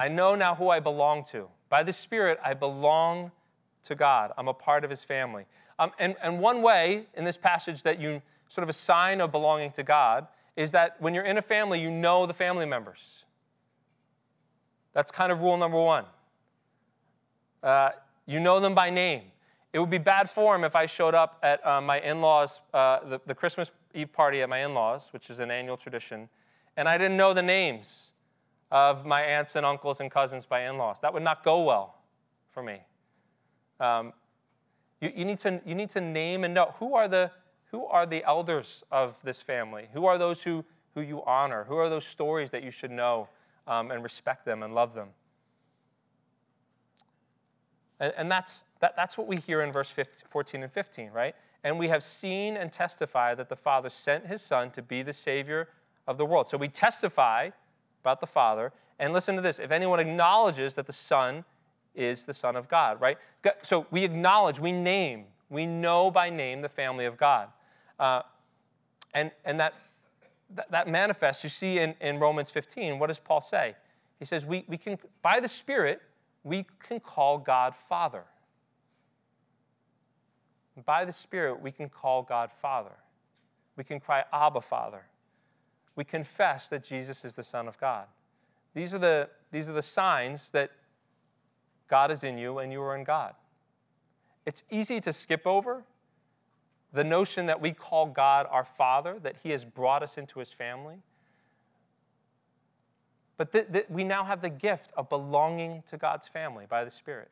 I 0.00 0.08
know 0.08 0.34
now 0.34 0.56
who 0.56 0.70
I 0.70 0.80
belong 0.80 1.22
to. 1.26 1.46
By 1.68 1.84
the 1.84 1.92
Spirit, 1.92 2.40
I 2.42 2.54
belong 2.54 3.30
to 3.84 3.94
God. 3.94 4.32
I'm 4.36 4.48
a 4.48 4.54
part 4.54 4.84
of 4.84 4.90
his 4.90 5.04
family. 5.04 5.44
Um, 5.78 5.92
and, 5.98 6.16
and 6.22 6.40
one 6.40 6.62
way 6.62 7.06
in 7.14 7.24
this 7.24 7.36
passage 7.36 7.82
that 7.82 8.00
you 8.00 8.22
sort 8.48 8.62
of 8.62 8.68
a 8.68 8.74
sign 8.74 9.20
of 9.20 9.30
belonging 9.30 9.70
to 9.72 9.82
God 9.82 10.26
is 10.56 10.72
that 10.72 11.00
when 11.00 11.14
you're 11.14 11.24
in 11.24 11.36
a 11.36 11.42
family, 11.42 11.80
you 11.80 11.90
know 11.90 12.26
the 12.26 12.34
family 12.34 12.66
members. 12.66 13.24
That's 14.94 15.12
kind 15.12 15.30
of 15.30 15.42
rule 15.42 15.56
number 15.56 15.80
one. 15.80 16.06
Uh, 17.62 17.90
you 18.26 18.40
know 18.40 18.60
them 18.60 18.74
by 18.74 18.90
name. 18.90 19.22
It 19.78 19.80
would 19.80 19.90
be 19.90 19.98
bad 19.98 20.28
form 20.28 20.64
if 20.64 20.74
I 20.74 20.86
showed 20.86 21.14
up 21.14 21.38
at 21.40 21.64
uh, 21.64 21.80
my 21.80 22.00
in 22.00 22.20
laws, 22.20 22.62
uh, 22.74 22.98
the, 23.08 23.20
the 23.26 23.34
Christmas 23.36 23.70
Eve 23.94 24.12
party 24.12 24.42
at 24.42 24.48
my 24.48 24.64
in 24.64 24.74
laws, 24.74 25.12
which 25.12 25.30
is 25.30 25.38
an 25.38 25.52
annual 25.52 25.76
tradition, 25.76 26.28
and 26.76 26.88
I 26.88 26.98
didn't 26.98 27.16
know 27.16 27.32
the 27.32 27.42
names 27.42 28.12
of 28.72 29.06
my 29.06 29.22
aunts 29.22 29.54
and 29.54 29.64
uncles 29.64 30.00
and 30.00 30.10
cousins 30.10 30.46
by 30.46 30.62
in 30.62 30.78
laws. 30.78 30.98
That 30.98 31.14
would 31.14 31.22
not 31.22 31.44
go 31.44 31.62
well 31.62 31.94
for 32.50 32.60
me. 32.60 32.80
Um, 33.78 34.14
you, 35.00 35.12
you, 35.14 35.24
need 35.24 35.38
to, 35.38 35.60
you 35.64 35.76
need 35.76 35.90
to 35.90 36.00
name 36.00 36.42
and 36.42 36.52
know 36.52 36.74
who 36.80 36.96
are 36.96 37.06
the, 37.06 37.30
who 37.70 37.86
are 37.86 38.04
the 38.04 38.24
elders 38.24 38.82
of 38.90 39.22
this 39.22 39.40
family? 39.40 39.86
Who 39.92 40.06
are 40.06 40.18
those 40.18 40.42
who, 40.42 40.64
who 40.96 41.02
you 41.02 41.22
honor? 41.24 41.62
Who 41.68 41.76
are 41.76 41.88
those 41.88 42.04
stories 42.04 42.50
that 42.50 42.64
you 42.64 42.72
should 42.72 42.90
know 42.90 43.28
um, 43.68 43.92
and 43.92 44.02
respect 44.02 44.44
them 44.44 44.64
and 44.64 44.74
love 44.74 44.92
them? 44.92 45.10
And, 48.00 48.12
and 48.16 48.30
that's, 48.30 48.64
that, 48.80 48.96
that's 48.96 49.18
what 49.18 49.26
we 49.26 49.36
hear 49.36 49.62
in 49.62 49.72
verse 49.72 49.90
15, 49.90 50.28
14 50.28 50.62
and 50.62 50.72
15, 50.72 51.10
right? 51.10 51.34
And 51.64 51.78
we 51.78 51.88
have 51.88 52.02
seen 52.02 52.56
and 52.56 52.72
testified 52.72 53.36
that 53.38 53.48
the 53.48 53.56
Father 53.56 53.88
sent 53.88 54.26
his 54.26 54.42
Son 54.42 54.70
to 54.72 54.82
be 54.82 55.02
the 55.02 55.12
Savior 55.12 55.68
of 56.06 56.16
the 56.16 56.24
world. 56.24 56.48
So 56.48 56.56
we 56.56 56.68
testify 56.68 57.50
about 58.02 58.20
the 58.20 58.26
Father. 58.26 58.72
And 58.98 59.12
listen 59.12 59.36
to 59.36 59.42
this 59.42 59.58
if 59.58 59.70
anyone 59.70 60.00
acknowledges 60.00 60.74
that 60.74 60.86
the 60.86 60.92
Son 60.92 61.44
is 61.94 62.24
the 62.24 62.34
Son 62.34 62.56
of 62.56 62.68
God, 62.68 63.00
right? 63.00 63.18
So 63.62 63.86
we 63.90 64.04
acknowledge, 64.04 64.60
we 64.60 64.72
name, 64.72 65.26
we 65.50 65.66
know 65.66 66.10
by 66.10 66.30
name 66.30 66.62
the 66.62 66.68
family 66.68 67.04
of 67.04 67.16
God. 67.16 67.48
Uh, 67.98 68.22
and 69.14 69.30
and 69.44 69.58
that, 69.58 69.74
that, 70.54 70.70
that, 70.70 70.88
manifests, 70.88 71.42
you 71.42 71.50
see 71.50 71.78
in, 71.78 71.94
in 72.00 72.18
Romans 72.18 72.50
15, 72.50 72.98
what 72.98 73.08
does 73.08 73.18
Paul 73.18 73.40
say? 73.40 73.74
He 74.18 74.24
says, 74.24 74.46
we, 74.46 74.64
we 74.68 74.76
can, 74.76 74.98
by 75.22 75.40
the 75.40 75.48
Spirit, 75.48 76.00
we 76.48 76.66
can 76.82 76.98
call 77.00 77.38
God 77.38 77.76
Father. 77.76 78.24
By 80.84 81.04
the 81.04 81.12
Spirit, 81.12 81.60
we 81.60 81.70
can 81.70 81.88
call 81.88 82.22
God 82.22 82.52
Father. 82.52 82.96
We 83.76 83.84
can 83.84 84.00
cry, 84.00 84.24
Abba, 84.32 84.60
Father. 84.60 85.02
We 85.94 86.04
confess 86.04 86.68
that 86.70 86.82
Jesus 86.82 87.24
is 87.24 87.34
the 87.34 87.42
Son 87.42 87.68
of 87.68 87.78
God. 87.78 88.06
These 88.74 88.94
are 88.94 88.98
the, 88.98 89.28
these 89.50 89.68
are 89.68 89.72
the 89.72 89.82
signs 89.82 90.50
that 90.52 90.70
God 91.88 92.10
is 92.10 92.24
in 92.24 92.38
you 92.38 92.58
and 92.58 92.72
you 92.72 92.80
are 92.80 92.96
in 92.96 93.04
God. 93.04 93.34
It's 94.46 94.62
easy 94.70 95.00
to 95.00 95.12
skip 95.12 95.46
over 95.46 95.84
the 96.92 97.04
notion 97.04 97.46
that 97.46 97.60
we 97.60 97.72
call 97.72 98.06
God 98.06 98.46
our 98.50 98.64
Father, 98.64 99.18
that 99.22 99.36
He 99.42 99.50
has 99.50 99.64
brought 99.64 100.02
us 100.02 100.16
into 100.16 100.38
His 100.38 100.50
family. 100.50 100.96
But 103.38 103.52
th- 103.52 103.72
th- 103.72 103.86
we 103.88 104.04
now 104.04 104.24
have 104.24 104.42
the 104.42 104.50
gift 104.50 104.92
of 104.96 105.08
belonging 105.08 105.82
to 105.86 105.96
God's 105.96 106.28
family 106.28 106.66
by 106.68 106.84
the 106.84 106.90
Spirit. 106.90 107.30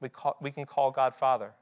We, 0.00 0.08
call, 0.08 0.36
we 0.40 0.50
can 0.50 0.64
call 0.64 0.90
God 0.90 1.14
Father. 1.14 1.52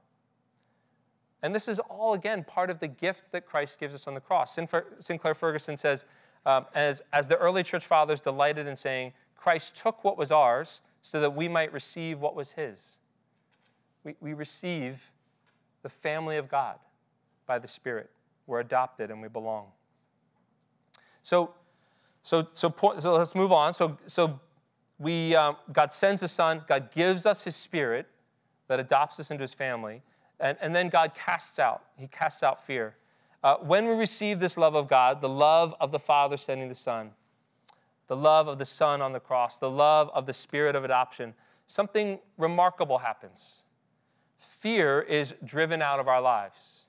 And 1.43 1.55
this 1.55 1.67
is 1.67 1.79
all, 1.79 2.15
again, 2.15 2.45
part 2.45 2.71
of 2.71 2.79
the 2.79 2.87
gift 2.87 3.33
that 3.33 3.47
Christ 3.47 3.81
gives 3.81 3.95
us 3.95 4.07
on 4.07 4.15
the 4.15 4.21
cross. 4.21 4.59
Sinclair 5.01 5.35
Ferguson 5.35 5.77
says, 5.77 6.05
um, 6.47 6.67
as, 6.75 7.03
as 7.13 7.27
the 7.27 7.37
early 7.37 7.63
church 7.63 7.87
fathers 7.87 8.21
delighted 8.21 8.67
in 8.67 8.77
saying, 8.77 9.13
Christ 9.37 9.75
took 9.75 10.05
what 10.05 10.17
was 10.17 10.31
ours 10.31 10.83
so 11.03 11.21
that 11.21 11.35
we 11.35 11.49
might 11.49 11.73
receive 11.73 12.21
what 12.21 12.35
was 12.35 12.53
his. 12.53 12.99
We, 14.05 14.15
we 14.21 14.35
receive 14.35 15.11
the 15.83 15.89
family 15.89 16.37
of 16.37 16.49
God 16.49 16.77
by 17.47 17.59
the 17.59 17.69
Spirit. 17.69 18.11
We're 18.47 18.61
adopted 18.61 19.11
and 19.11 19.23
we 19.23 19.29
belong. 19.29 19.67
So, 21.23 21.55
so, 22.25 22.47
so, 22.55 22.75
so 22.99 23.17
let's 23.17 23.35
move 23.35 23.53
on. 23.53 23.75
So, 23.75 23.97
so 24.07 24.41
we, 24.99 25.37
um, 25.37 25.57
God 25.73 25.93
sends 25.93 26.23
the 26.23 26.29
Son, 26.29 26.63
God 26.67 26.91
gives 26.91 27.27
us 27.27 27.45
His 27.45 27.55
Spirit 27.55 28.07
that 28.67 28.81
adopts 28.81 29.21
us 29.21 29.31
into 29.31 29.43
His 29.43 29.53
family, 29.53 30.03
and, 30.41 30.57
and 30.61 30.75
then 30.75 30.89
God 30.89 31.15
casts 31.15 31.59
out, 31.59 31.85
He 31.97 32.09
casts 32.09 32.43
out 32.43 32.65
fear. 32.65 32.97
Uh, 33.43 33.57
when 33.59 33.87
we 33.87 33.95
receive 33.95 34.41
this 34.41 34.57
love 34.57 34.75
of 34.75 34.89
God, 34.89 35.21
the 35.21 35.29
love 35.29 35.75
of 35.79 35.91
the 35.91 35.99
Father 35.99 36.39
sending 36.39 36.71
the 36.71 36.75
Son, 36.75 37.11
the 38.07 38.17
love 38.17 38.49
of 38.49 38.57
the 38.57 38.65
Son 38.65 39.03
on 39.03 39.13
the 39.13 39.21
cross, 39.21 39.59
the 39.59 39.71
love 39.71 40.11
of 40.15 40.25
the 40.25 40.33
Spirit 40.33 40.75
of 40.75 40.83
adoption, 40.83 41.35
something 41.67 42.19
remarkable 42.39 42.99
happens. 42.99 43.63
Fear 44.39 45.03
is 45.03 45.35
driven 45.45 45.83
out 45.83 46.01
of 46.01 46.09
our 46.09 46.23
lives. 46.23 46.87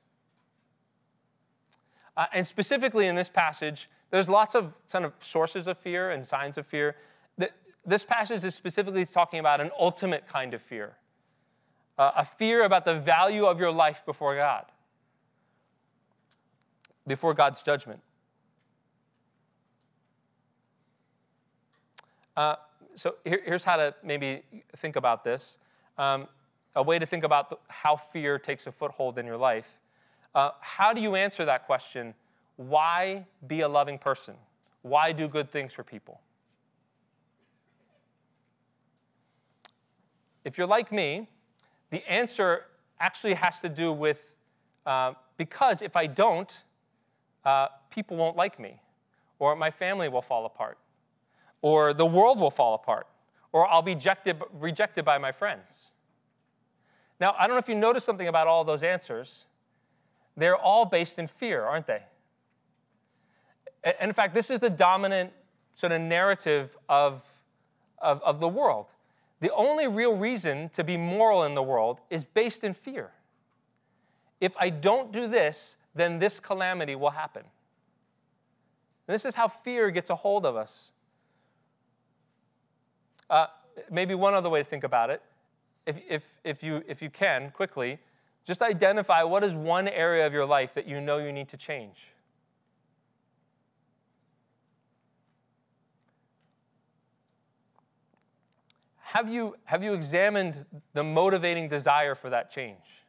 Uh, 2.16 2.26
and 2.34 2.48
specifically 2.48 3.08
in 3.08 3.16
this 3.16 3.30
passage, 3.30 3.90
there's 4.16 4.30
lots 4.30 4.56
of 4.56 4.80
kind 4.90 5.04
of 5.04 5.14
sources 5.20 5.68
of 5.68 5.78
fear 5.78 6.12
and 6.12 6.26
signs 6.26 6.58
of 6.58 6.66
fear. 6.66 6.96
This 7.86 8.06
passage 8.06 8.44
is 8.44 8.56
specifically 8.56 9.06
talking 9.06 9.40
about 9.40 9.60
an 9.60 9.72
ultimate 9.78 10.26
kind 10.28 10.54
of 10.54 10.62
fear 10.62 10.96
uh, 11.98 12.12
a 12.16 12.26
fear 12.26 12.64
about 12.64 12.86
the 12.86 12.94
value 12.94 13.46
of 13.46 13.60
your 13.60 13.72
life 13.72 14.06
before 14.06 14.36
God, 14.36 14.66
before 17.08 17.34
God's 17.34 17.64
judgment. 17.64 18.00
Uh, 22.36 22.56
so 22.96 23.16
here, 23.24 23.42
here's 23.46 23.64
how 23.64 23.78
to 23.78 23.96
maybe 24.04 24.44
think 24.76 24.98
about 24.98 25.24
this. 25.24 25.58
Um, 25.98 26.28
a 26.76 26.84
way 26.84 27.00
to 27.00 27.06
think 27.06 27.24
about 27.24 27.50
the, 27.50 27.58
how 27.70 27.96
fear 27.96 28.38
takes 28.38 28.68
a 28.68 28.72
foothold 28.72 29.18
in 29.18 29.26
your 29.26 29.38
life. 29.38 29.80
Uh, 30.34 30.52
how 30.60 30.92
do 30.92 31.02
you 31.02 31.16
answer 31.16 31.46
that 31.46 31.66
question? 31.66 32.14
Why 32.58 33.26
be 33.46 33.62
a 33.62 33.68
loving 33.68 33.98
person? 33.98 34.36
Why 34.82 35.12
do 35.12 35.28
good 35.28 35.50
things 35.50 35.74
for 35.74 35.84
people? 35.84 36.22
If 40.44 40.58
you're 40.58 40.68
like 40.68 40.92
me, 40.92 41.28
the 41.90 42.08
answer 42.12 42.66
actually 43.00 43.34
has 43.34 43.60
to 43.62 43.70
do 43.70 43.92
with 43.92 44.36
uh, 44.86 45.14
because 45.38 45.82
if 45.82 45.96
I 45.96 46.06
don't, 46.06 46.64
uh, 47.44 47.68
people 47.90 48.16
won't 48.18 48.38
like 48.38 48.60
me, 48.60 48.80
or 49.40 49.56
my 49.56 49.72
family 49.72 50.08
will 50.08 50.22
fall 50.22 50.46
apart, 50.46 50.78
or 51.62 51.94
the 51.94 52.06
world 52.06 52.40
will 52.40 52.52
fall 52.52 52.76
apart, 52.76 53.08
or 53.52 53.68
I'll 53.68 53.82
be 53.82 53.94
rejected, 53.94 54.42
rejected 54.54 55.04
by 55.04 55.18
my 55.18 55.32
friends. 55.32 55.92
Now, 57.20 57.36
I 57.38 57.48
don't 57.48 57.56
know 57.56 57.60
if 57.60 57.70
you 57.70 57.76
noticed 57.76 58.06
something 58.06 58.28
about 58.28 58.48
all 58.48 58.64
those 58.64 58.84
answers. 58.84 59.46
They're 60.38 60.58
all 60.58 60.86
based 60.86 61.18
in 61.18 61.28
fear, 61.28 61.64
aren't 61.64 61.88
they? 61.88 62.04
And 63.86 63.96
in 64.02 64.14
fact, 64.14 64.34
this 64.34 64.50
is 64.50 64.60
the 64.60 64.70
dominant 64.70 65.32
sort 65.74 65.92
of 65.92 66.02
narrative 66.02 66.76
of, 66.90 67.24
of, 68.00 68.22
of 68.24 68.40
the 68.40 68.48
world. 68.48 68.88
The 69.42 69.54
only 69.54 69.88
real 69.88 70.16
reason 70.16 70.70
to 70.70 70.84
be 70.84 70.98
moral 70.98 71.44
in 71.44 71.54
the 71.54 71.64
world 71.64 72.00
is 72.10 72.24
based 72.24 72.64
in 72.64 72.74
fear. 72.74 73.12
If 74.42 74.56
I 74.58 74.70
don't 74.70 75.12
do 75.12 75.28
this, 75.28 75.78
then 75.94 76.20
this 76.20 76.40
calamity 76.40 76.96
will 76.96 77.12
happen. 77.12 77.44
And 79.08 79.14
this 79.14 79.24
is 79.24 79.36
how 79.36 79.48
fear 79.48 79.92
gets 79.92 80.10
a 80.10 80.16
hold 80.16 80.46
of 80.46 80.56
us. 80.56 80.92
Uh, 83.30 83.48
maybe 83.92 84.16
one 84.16 84.34
other 84.34 84.50
way 84.50 84.62
to 84.62 84.66
think 84.66 84.84
about 84.84 85.10
it 85.10 85.22
if, 85.86 86.00
if, 86.10 86.40
if, 86.44 86.64
you, 86.64 86.84
if 86.88 87.02
you 87.02 87.10
can, 87.10 87.52
quickly, 87.52 88.00
just 88.46 88.62
identify 88.62 89.24
what 89.24 89.44
is 89.44 89.56
one 89.56 89.88
area 89.88 90.26
of 90.26 90.34
your 90.34 90.46
life 90.46 90.74
that 90.74 90.88
you 90.88 91.02
know 91.02 91.18
you 91.18 91.32
need 91.32 91.48
to 91.50 91.58
change. 91.58 92.12
Have 99.16 99.30
you, 99.30 99.56
have 99.64 99.82
you 99.82 99.94
examined 99.94 100.66
the 100.92 101.02
motivating 101.02 101.70
desire 101.70 102.16
for 102.16 102.30
that 102.32 102.52
change? 102.52 103.06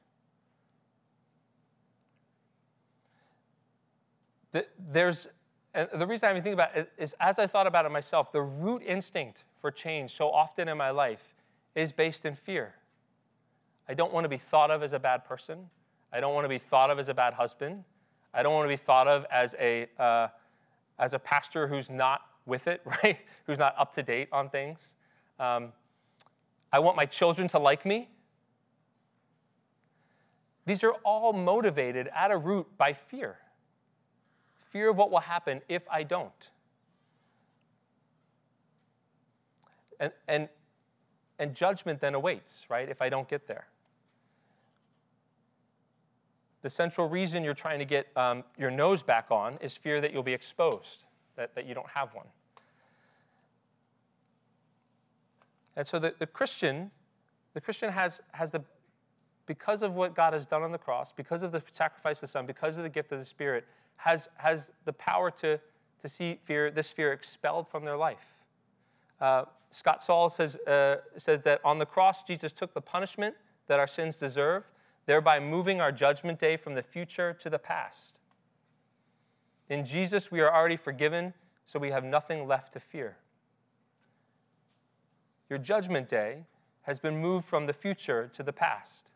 There's, 4.78 5.26
the 5.74 6.06
reason 6.06 6.28
I 6.28 6.30
even 6.30 6.44
think 6.44 6.52
about 6.52 6.76
it 6.76 6.92
is 6.96 7.16
as 7.18 7.40
I 7.40 7.48
thought 7.48 7.66
about 7.66 7.86
it 7.86 7.88
myself, 7.90 8.30
the 8.30 8.40
root 8.40 8.84
instinct 8.86 9.42
for 9.60 9.72
change 9.72 10.12
so 10.12 10.30
often 10.30 10.68
in 10.68 10.78
my 10.78 10.90
life 10.90 11.34
is 11.74 11.90
based 11.90 12.24
in 12.24 12.36
fear. 12.36 12.76
I 13.88 13.94
don't 13.94 14.12
want 14.12 14.22
to 14.22 14.28
be 14.28 14.38
thought 14.38 14.70
of 14.70 14.84
as 14.84 14.92
a 14.92 15.00
bad 15.00 15.24
person. 15.24 15.68
I 16.12 16.20
don't 16.20 16.34
want 16.34 16.44
to 16.44 16.48
be 16.48 16.58
thought 16.58 16.88
of 16.88 17.00
as 17.00 17.08
a 17.08 17.14
bad 17.14 17.34
husband. 17.34 17.82
I 18.32 18.44
don't 18.44 18.54
want 18.54 18.64
to 18.64 18.72
be 18.72 18.76
thought 18.76 19.08
of 19.08 19.26
as 19.28 19.56
a, 19.58 19.88
uh, 19.98 20.28
as 21.00 21.14
a 21.14 21.18
pastor 21.18 21.66
who's 21.66 21.90
not 21.90 22.20
with 22.46 22.68
it, 22.68 22.80
right? 23.02 23.18
who's 23.48 23.58
not 23.58 23.74
up 23.76 23.92
to 23.94 24.04
date 24.04 24.28
on 24.30 24.48
things. 24.50 24.94
Um, 25.40 25.72
I 26.76 26.78
want 26.78 26.94
my 26.94 27.06
children 27.06 27.48
to 27.48 27.58
like 27.58 27.86
me. 27.86 28.10
These 30.66 30.84
are 30.84 30.92
all 31.04 31.32
motivated 31.32 32.10
at 32.14 32.30
a 32.30 32.36
root 32.36 32.66
by 32.76 32.92
fear 32.92 33.38
fear 34.58 34.90
of 34.90 34.98
what 34.98 35.10
will 35.10 35.20
happen 35.20 35.62
if 35.70 35.88
I 35.88 36.02
don't. 36.02 36.50
And, 39.98 40.12
and 40.28 40.48
and 41.38 41.54
judgment 41.54 42.02
then 42.02 42.14
awaits, 42.14 42.66
right, 42.68 42.90
if 42.90 43.00
I 43.00 43.08
don't 43.08 43.26
get 43.26 43.46
there. 43.46 43.68
The 46.60 46.68
central 46.68 47.08
reason 47.08 47.42
you're 47.42 47.54
trying 47.54 47.78
to 47.78 47.86
get 47.86 48.14
um, 48.18 48.44
your 48.58 48.70
nose 48.70 49.02
back 49.02 49.30
on 49.30 49.56
is 49.62 49.74
fear 49.78 50.02
that 50.02 50.12
you'll 50.12 50.22
be 50.22 50.34
exposed, 50.34 51.06
that, 51.36 51.54
that 51.54 51.64
you 51.64 51.74
don't 51.74 51.88
have 51.88 52.14
one. 52.14 52.26
And 55.76 55.86
so 55.86 55.98
the, 55.98 56.14
the 56.18 56.26
Christian, 56.26 56.90
the 57.54 57.60
Christian 57.60 57.92
has, 57.92 58.22
has 58.32 58.50
the, 58.50 58.62
because 59.46 59.82
of 59.82 59.94
what 59.94 60.14
God 60.14 60.32
has 60.32 60.46
done 60.46 60.62
on 60.62 60.72
the 60.72 60.78
cross, 60.78 61.12
because 61.12 61.42
of 61.42 61.52
the 61.52 61.62
sacrifice 61.70 62.18
of 62.18 62.28
the 62.28 62.32
Son, 62.32 62.46
because 62.46 62.78
of 62.78 62.82
the 62.82 62.88
gift 62.88 63.12
of 63.12 63.18
the 63.18 63.24
Spirit, 63.24 63.66
has, 63.96 64.28
has 64.36 64.72
the 64.84 64.92
power 64.92 65.30
to, 65.32 65.60
to 66.00 66.08
see 66.08 66.38
fear, 66.40 66.70
this 66.70 66.90
fear 66.92 67.12
expelled 67.12 67.68
from 67.68 67.84
their 67.84 67.96
life. 67.96 68.34
Uh, 69.20 69.44
Scott 69.70 70.02
Sauls 70.02 70.34
says, 70.34 70.56
uh, 70.56 70.96
says 71.16 71.42
that 71.42 71.60
on 71.64 71.78
the 71.78 71.86
cross, 71.86 72.22
Jesus 72.22 72.52
took 72.52 72.72
the 72.72 72.80
punishment 72.80 73.34
that 73.66 73.78
our 73.78 73.86
sins 73.86 74.18
deserve, 74.18 74.70
thereby 75.06 75.40
moving 75.40 75.80
our 75.80 75.92
judgment 75.92 76.38
day 76.38 76.56
from 76.56 76.74
the 76.74 76.82
future 76.82 77.32
to 77.34 77.50
the 77.50 77.58
past. 77.58 78.20
In 79.68 79.84
Jesus, 79.84 80.30
we 80.30 80.40
are 80.40 80.54
already 80.54 80.76
forgiven, 80.76 81.34
so 81.64 81.78
we 81.78 81.90
have 81.90 82.04
nothing 82.04 82.46
left 82.46 82.72
to 82.74 82.80
fear. 82.80 83.16
Your 85.48 85.58
judgment 85.58 86.08
day 86.08 86.44
has 86.82 86.98
been 86.98 87.18
moved 87.18 87.44
from 87.44 87.66
the 87.66 87.72
future 87.72 88.30
to 88.32 88.42
the 88.42 88.52
past. 88.52 89.10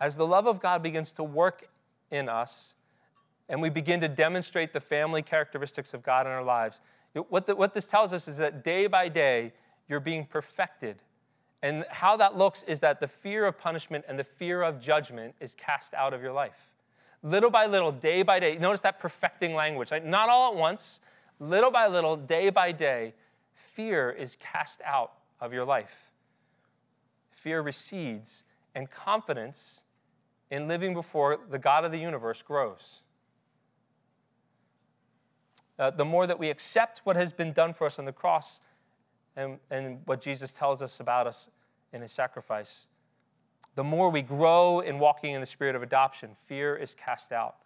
As 0.00 0.16
the 0.16 0.26
love 0.26 0.46
of 0.46 0.60
God 0.60 0.82
begins 0.82 1.12
to 1.12 1.24
work 1.24 1.68
in 2.10 2.28
us, 2.28 2.74
and 3.48 3.60
we 3.60 3.70
begin 3.70 4.00
to 4.00 4.08
demonstrate 4.08 4.72
the 4.72 4.80
family 4.80 5.22
characteristics 5.22 5.94
of 5.94 6.02
God 6.02 6.26
in 6.26 6.32
our 6.32 6.42
lives, 6.42 6.80
what, 7.28 7.46
the, 7.46 7.54
what 7.54 7.74
this 7.74 7.86
tells 7.86 8.12
us 8.12 8.26
is 8.28 8.38
that 8.38 8.64
day 8.64 8.86
by 8.86 9.08
day, 9.08 9.52
you're 9.88 10.00
being 10.00 10.24
perfected. 10.24 10.96
And 11.62 11.84
how 11.90 12.16
that 12.16 12.36
looks 12.36 12.62
is 12.64 12.80
that 12.80 12.98
the 12.98 13.06
fear 13.06 13.46
of 13.46 13.58
punishment 13.58 14.04
and 14.08 14.18
the 14.18 14.24
fear 14.24 14.62
of 14.62 14.80
judgment 14.80 15.34
is 15.38 15.54
cast 15.54 15.94
out 15.94 16.14
of 16.14 16.22
your 16.22 16.32
life. 16.32 16.72
Little 17.22 17.50
by 17.50 17.66
little, 17.66 17.92
day 17.92 18.22
by 18.22 18.40
day, 18.40 18.58
notice 18.58 18.80
that 18.80 18.98
perfecting 18.98 19.54
language. 19.54 19.92
Not 20.04 20.28
all 20.28 20.52
at 20.52 20.58
once, 20.58 21.00
little 21.38 21.70
by 21.70 21.86
little, 21.86 22.16
day 22.16 22.50
by 22.50 22.72
day, 22.72 23.14
fear 23.54 24.10
is 24.10 24.36
cast 24.36 24.80
out 24.84 25.12
of 25.40 25.52
your 25.52 25.64
life. 25.64 26.10
Fear 27.30 27.62
recedes, 27.62 28.44
and 28.74 28.90
confidence 28.90 29.82
in 30.50 30.68
living 30.68 30.94
before 30.94 31.38
the 31.50 31.58
God 31.58 31.84
of 31.84 31.92
the 31.92 31.98
universe 31.98 32.42
grows. 32.42 33.00
Uh, 35.78 35.90
the 35.90 36.04
more 36.04 36.26
that 36.26 36.38
we 36.38 36.50
accept 36.50 37.00
what 37.04 37.16
has 37.16 37.32
been 37.32 37.52
done 37.52 37.72
for 37.72 37.86
us 37.86 37.98
on 37.98 38.04
the 38.04 38.12
cross 38.12 38.60
and, 39.34 39.58
and 39.70 40.00
what 40.04 40.20
Jesus 40.20 40.52
tells 40.52 40.82
us 40.82 41.00
about 41.00 41.26
us 41.26 41.48
in 41.92 42.02
his 42.02 42.12
sacrifice, 42.12 42.86
the 43.74 43.84
more 43.84 44.10
we 44.10 44.20
grow 44.20 44.80
in 44.80 44.98
walking 44.98 45.32
in 45.32 45.40
the 45.40 45.46
spirit 45.46 45.74
of 45.74 45.82
adoption, 45.82 46.34
fear 46.34 46.76
is 46.76 46.94
cast 46.94 47.32
out. 47.32 47.56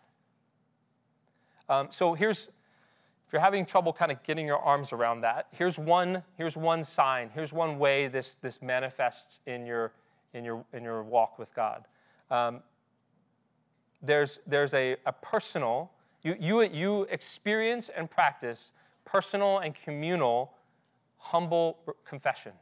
Um, 1.69 1.89
so 1.91 2.15
here's, 2.15 2.49
if 3.27 3.33
you're 3.33 3.43
having 3.43 3.67
trouble 3.67 3.93
kind 3.93 4.13
of 4.13 4.23
getting 4.23 4.47
your 4.47 4.59
arms 4.59 4.93
around 4.93 5.23
that, 5.23 5.49
here's 5.51 5.79
one, 5.79 6.23
here's 6.37 6.57
one 6.57 6.85
sign, 6.85 7.29
here's 7.35 7.53
one 7.53 7.79
way 7.79 8.07
this, 8.07 8.37
this 8.37 8.63
manifests 8.63 9.41
in 9.47 9.67
your, 9.67 9.93
in, 10.33 10.45
your, 10.45 10.65
in 10.73 10.85
your 10.85 11.03
walk 11.03 11.37
with 11.37 11.53
God. 11.53 11.87
Um, 12.31 12.61
there's, 14.01 14.41
there's 14.47 14.75
a, 14.75 14.97
a 15.07 15.13
personal, 15.13 15.91
you, 16.23 16.37
you, 16.39 16.63
you 16.63 17.03
experience 17.11 17.89
and 17.89 18.09
practice 18.09 18.73
personal 19.05 19.59
and 19.59 19.75
communal 19.75 20.53
humble 21.19 21.79
confession. 22.05 22.53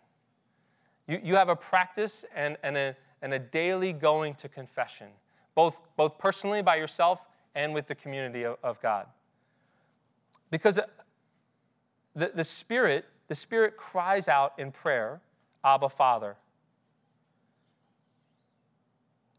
You, 1.07 1.20
you 1.22 1.37
have 1.37 1.50
a 1.50 1.57
practice 1.57 2.24
and, 2.35 2.57
and, 2.62 2.77
a, 2.79 2.96
and 3.20 3.35
a 3.35 3.38
daily 3.38 3.92
going 3.92 4.35
to 4.37 4.48
confession, 4.48 5.09
both, 5.55 5.83
both 5.96 6.18
personally 6.18 6.62
by 6.62 6.77
yourself 6.77 7.27
and 7.55 7.74
with 7.74 7.87
the 7.87 7.94
community 7.94 8.44
of, 8.44 8.57
of 8.62 8.81
God. 8.81 9.07
Because 10.55 10.79
the, 12.14 12.31
the 12.33 12.45
Spirit, 12.45 13.07
the 13.27 13.35
Spirit 13.35 13.77
cries 13.77 14.29
out 14.29 14.53
in 14.57 14.71
prayer, 14.71 15.21
Abba, 15.64 15.88
Father. 15.88 16.37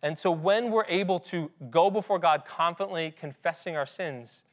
And 0.03 0.19
so 0.19 0.29
when 0.29 0.71
we're 0.71 0.83
able 0.89 1.21
to 1.21 1.49
go 1.69 1.89
before 1.89 2.19
God 2.19 2.43
confidently 2.45 3.13
confessing 3.17 3.77
our 3.77 3.85
sins, 3.85 4.43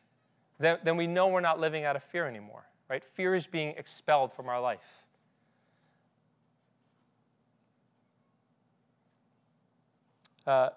then, 0.60 0.78
then 0.84 0.96
we 0.96 1.08
know 1.08 1.26
we're 1.26 1.40
not 1.40 1.58
living 1.58 1.84
out 1.84 1.96
of 1.96 2.02
fear 2.04 2.28
anymore, 2.28 2.62
right? 2.88 3.02
Fear 3.02 3.34
is 3.34 3.48
being 3.48 3.74
expelled 3.76 4.32
from 4.32 4.48
our 4.48 4.60
life. 4.60 5.02
Uh, 10.46 10.68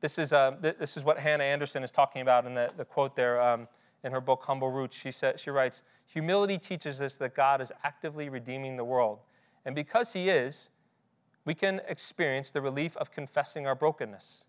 this, 0.00 0.18
is, 0.18 0.32
uh, 0.32 0.56
this 0.60 0.96
is 0.96 1.04
what 1.04 1.16
Hannah 1.20 1.44
Anderson 1.44 1.84
is 1.84 1.92
talking 1.92 2.22
about 2.22 2.44
in 2.44 2.54
the, 2.54 2.72
the 2.76 2.84
quote 2.84 3.14
there 3.14 3.40
um, 3.40 3.68
in 4.04 4.12
her 4.12 4.20
book, 4.20 4.44
Humble 4.46 4.70
Roots. 4.70 4.98
She, 4.98 5.12
said, 5.12 5.38
she 5.38 5.50
writes 5.50 5.82
Humility 6.06 6.58
teaches 6.58 7.00
us 7.00 7.18
that 7.18 7.34
God 7.34 7.60
is 7.60 7.72
actively 7.84 8.28
redeeming 8.28 8.76
the 8.76 8.84
world. 8.84 9.20
And 9.64 9.74
because 9.74 10.12
He 10.12 10.28
is, 10.28 10.70
we 11.44 11.54
can 11.54 11.80
experience 11.88 12.50
the 12.50 12.60
relief 12.60 12.96
of 12.96 13.10
confessing 13.10 13.66
our 13.66 13.74
brokenness. 13.74 14.46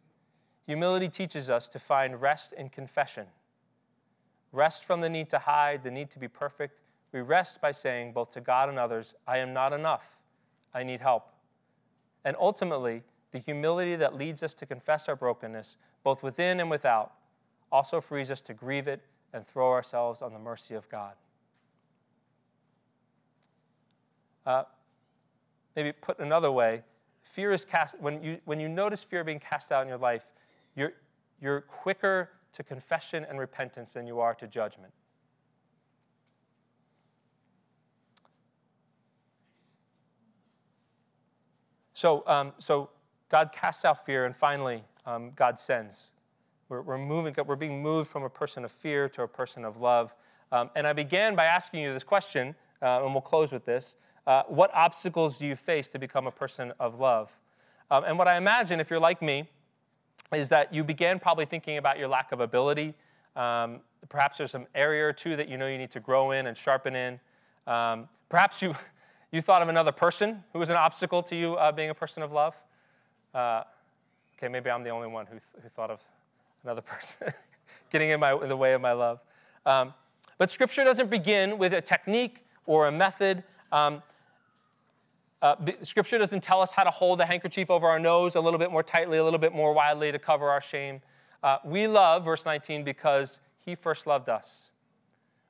Humility 0.65 1.09
teaches 1.09 1.49
us 1.49 1.67
to 1.69 1.79
find 1.79 2.21
rest 2.21 2.53
in 2.53 2.69
confession. 2.69 3.27
Rest 4.51 4.85
from 4.85 5.01
the 5.01 5.09
need 5.09 5.29
to 5.29 5.39
hide, 5.39 5.83
the 5.83 5.91
need 5.91 6.09
to 6.11 6.19
be 6.19 6.27
perfect. 6.27 6.81
We 7.11 7.21
rest 7.21 7.61
by 7.61 7.71
saying, 7.71 8.13
both 8.13 8.31
to 8.31 8.41
God 8.41 8.69
and 8.69 8.77
others, 8.77 9.15
I 9.27 9.39
am 9.39 9.53
not 9.53 9.73
enough. 9.73 10.17
I 10.73 10.83
need 10.83 11.01
help. 11.01 11.29
And 12.23 12.35
ultimately, 12.39 13.03
the 13.31 13.39
humility 13.39 13.95
that 13.95 14.15
leads 14.15 14.43
us 14.43 14.53
to 14.55 14.65
confess 14.65 15.09
our 15.09 15.15
brokenness, 15.15 15.77
both 16.03 16.21
within 16.21 16.59
and 16.59 16.69
without, 16.69 17.13
also 17.71 18.01
frees 18.01 18.29
us 18.29 18.41
to 18.43 18.53
grieve 18.53 18.87
it 18.87 19.01
and 19.33 19.45
throw 19.45 19.71
ourselves 19.71 20.21
on 20.21 20.33
the 20.33 20.39
mercy 20.39 20.75
of 20.75 20.89
God. 20.89 21.13
Uh, 24.45 24.63
maybe 25.75 25.91
put 25.91 26.19
another 26.19 26.51
way, 26.51 26.81
fear 27.21 27.51
is 27.51 27.63
cast, 27.63 27.99
when 27.99 28.23
you, 28.23 28.37
when 28.45 28.59
you 28.59 28.67
notice 28.67 29.03
fear 29.03 29.23
being 29.23 29.39
cast 29.39 29.71
out 29.71 29.83
in 29.83 29.87
your 29.87 29.97
life, 29.97 30.31
you're, 30.75 30.93
you're 31.39 31.61
quicker 31.61 32.29
to 32.53 32.63
confession 32.63 33.25
and 33.29 33.39
repentance 33.39 33.93
than 33.93 34.07
you 34.07 34.19
are 34.19 34.33
to 34.35 34.47
judgment. 34.47 34.91
So, 41.93 42.23
um, 42.25 42.53
so 42.57 42.89
God 43.29 43.51
casts 43.53 43.85
out 43.85 44.03
fear, 44.03 44.25
and 44.25 44.35
finally, 44.35 44.83
um, 45.05 45.31
God 45.35 45.59
sends. 45.59 46.13
We're, 46.71 46.81
we're, 46.81 46.97
moving, 46.97 47.35
we're 47.45 47.57
being 47.57 47.81
moved 47.81 48.09
from 48.09 48.23
a 48.23 48.29
person 48.29 48.63
of 48.63 48.71
fear 48.71 49.09
to 49.09 49.23
a 49.23 49.27
person 49.27 49.65
of 49.65 49.81
love. 49.81 50.15
Um, 50.53 50.69
and 50.73 50.87
I 50.87 50.93
began 50.93 51.35
by 51.35 51.43
asking 51.43 51.81
you 51.81 51.93
this 51.93 52.05
question, 52.05 52.55
uh, 52.81 53.03
and 53.03 53.13
we'll 53.13 53.19
close 53.19 53.51
with 53.51 53.65
this. 53.65 53.97
Uh, 54.25 54.43
what 54.47 54.71
obstacles 54.73 55.37
do 55.37 55.45
you 55.45 55.57
face 55.57 55.89
to 55.89 55.99
become 55.99 56.27
a 56.27 56.31
person 56.31 56.71
of 56.79 56.97
love? 56.97 57.37
Um, 57.91 58.05
and 58.05 58.17
what 58.17 58.29
I 58.29 58.37
imagine, 58.37 58.79
if 58.79 58.89
you're 58.89 59.01
like 59.01 59.21
me, 59.21 59.49
is 60.33 60.47
that 60.47 60.73
you 60.73 60.85
began 60.85 61.19
probably 61.19 61.43
thinking 61.43 61.75
about 61.75 61.99
your 61.99 62.07
lack 62.07 62.31
of 62.31 62.39
ability. 62.39 62.93
Um, 63.35 63.81
perhaps 64.07 64.37
there's 64.37 64.51
some 64.51 64.65
area 64.73 65.05
or 65.05 65.11
two 65.11 65.35
that 65.35 65.49
you 65.49 65.57
know 65.57 65.67
you 65.67 65.77
need 65.77 65.91
to 65.91 65.99
grow 65.99 66.31
in 66.31 66.47
and 66.47 66.55
sharpen 66.55 66.95
in. 66.95 67.19
Um, 67.67 68.07
perhaps 68.29 68.61
you, 68.61 68.75
you 69.33 69.41
thought 69.41 69.61
of 69.61 69.67
another 69.67 69.91
person 69.91 70.41
who 70.53 70.59
was 70.59 70.69
an 70.69 70.77
obstacle 70.77 71.21
to 71.23 71.35
you 71.35 71.55
uh, 71.55 71.73
being 71.73 71.89
a 71.89 71.95
person 71.95 72.23
of 72.23 72.31
love. 72.31 72.55
Uh, 73.35 73.63
okay, 74.37 74.47
maybe 74.47 74.69
I'm 74.69 74.83
the 74.83 74.91
only 74.91 75.09
one 75.09 75.25
who, 75.25 75.33
th- 75.33 75.63
who 75.63 75.67
thought 75.67 75.91
of 75.91 76.01
another 76.63 76.81
person 76.93 77.33
getting 77.89 78.09
in, 78.09 78.19
my, 78.19 78.33
in 78.33 78.49
the 78.49 78.57
way 78.57 78.73
of 78.73 78.81
my 78.81 78.93
love. 78.93 79.19
Um, 79.65 79.93
but 80.37 80.49
Scripture 80.49 80.83
doesn't 80.83 81.09
begin 81.09 81.57
with 81.57 81.73
a 81.73 81.81
technique 81.81 82.45
or 82.65 82.87
a 82.87 82.91
method. 82.91 83.43
Um, 83.71 84.01
uh, 85.41 85.55
scripture 85.81 86.19
doesn't 86.19 86.41
tell 86.41 86.61
us 86.61 86.71
how 86.71 86.83
to 86.83 86.91
hold 86.91 87.19
the 87.19 87.25
handkerchief 87.25 87.71
over 87.71 87.87
our 87.87 87.99
nose 87.99 88.35
a 88.35 88.41
little 88.41 88.59
bit 88.59 88.71
more 88.71 88.83
tightly, 88.83 89.17
a 89.17 89.23
little 89.23 89.39
bit 89.39 89.53
more 89.53 89.73
widely 89.73 90.11
to 90.11 90.19
cover 90.19 90.49
our 90.49 90.61
shame. 90.61 91.01
Uh, 91.41 91.57
we 91.65 91.87
love, 91.87 92.23
verse 92.23 92.45
19, 92.45 92.83
because 92.83 93.39
he 93.57 93.73
first 93.73 94.05
loved 94.05 94.29
us. 94.29 94.71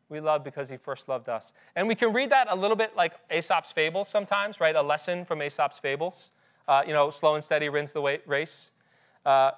We 0.08 0.22
love 0.22 0.44
because 0.44 0.70
he 0.70 0.78
first 0.78 1.10
loved 1.10 1.28
us. 1.28 1.52
And 1.76 1.88
we 1.88 1.96
can 1.96 2.14
read 2.14 2.30
that 2.30 2.48
a 2.50 2.56
little 2.56 2.78
bit 2.78 2.96
like 2.96 3.14
Aesop's 3.30 3.72
fable 3.72 4.06
sometimes, 4.06 4.60
right? 4.60 4.76
A 4.76 4.82
lesson 4.82 5.26
from 5.26 5.42
Aesop's 5.42 5.80
fables. 5.80 6.32
Uh, 6.68 6.84
you 6.86 6.94
know, 6.94 7.10
slow 7.10 7.36
and 7.36 7.44
steady 7.44 7.68
wins 7.68 7.92
the 7.92 8.20
race. 8.26 8.72
Uh, 9.26 9.52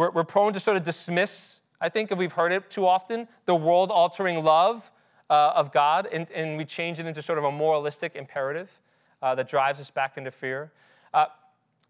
we're, 0.00 0.10
we're 0.12 0.24
prone 0.24 0.50
to 0.54 0.58
sort 0.58 0.78
of 0.78 0.82
dismiss, 0.82 1.60
I 1.78 1.90
think, 1.90 2.10
if 2.10 2.16
we've 2.16 2.32
heard 2.32 2.52
it 2.52 2.70
too 2.70 2.86
often, 2.86 3.28
the 3.44 3.54
world 3.54 3.90
altering 3.90 4.42
love 4.42 4.90
uh, 5.28 5.52
of 5.54 5.72
God, 5.72 6.08
and, 6.10 6.30
and, 6.30 6.56
we 6.56 6.64
change 6.64 6.98
it 6.98 7.04
into 7.04 7.20
sort 7.20 7.36
of 7.36 7.44
a 7.44 7.52
moralistic 7.52 8.16
imperative 8.16 8.80
uh, 9.20 9.34
that 9.34 9.46
drives 9.46 9.78
us 9.78 9.90
back 9.90 10.16
into 10.16 10.30
fear. 10.30 10.72
Uh, 11.12 11.26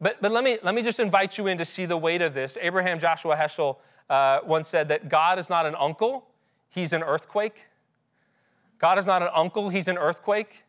but, 0.01 0.21
but 0.21 0.33
let, 0.33 0.43
me, 0.43 0.59
let 0.65 0.75
me 0.75 0.83
just 0.83 0.99
invite 0.99 1.39
you 1.39 1.47
in 1.47 1.57
to 1.59 1.65
see 1.65 1.87
the 1.87 1.97
weight 1.97 2.21
of 2.21 2.35
this. 2.35 2.59
Abraham 2.61 2.99
Joshua 2.99 3.37
Heschel 3.37 3.77
uh, 4.11 4.41
once 4.45 4.67
said 4.67 4.89
that 4.89 5.09
God 5.09 5.39
is 5.39 5.49
not 5.49 5.65
an 5.65 5.77
uncle, 5.79 6.27
he's 6.69 6.93
an 6.93 7.05
earthquake. 7.05 7.67
God 8.79 8.99
is 8.99 9.07
not 9.07 9.23
an 9.23 9.29
uncle, 9.33 9.69
he's 9.69 9.87
an 9.87 9.99
earthquake. 9.99 10.65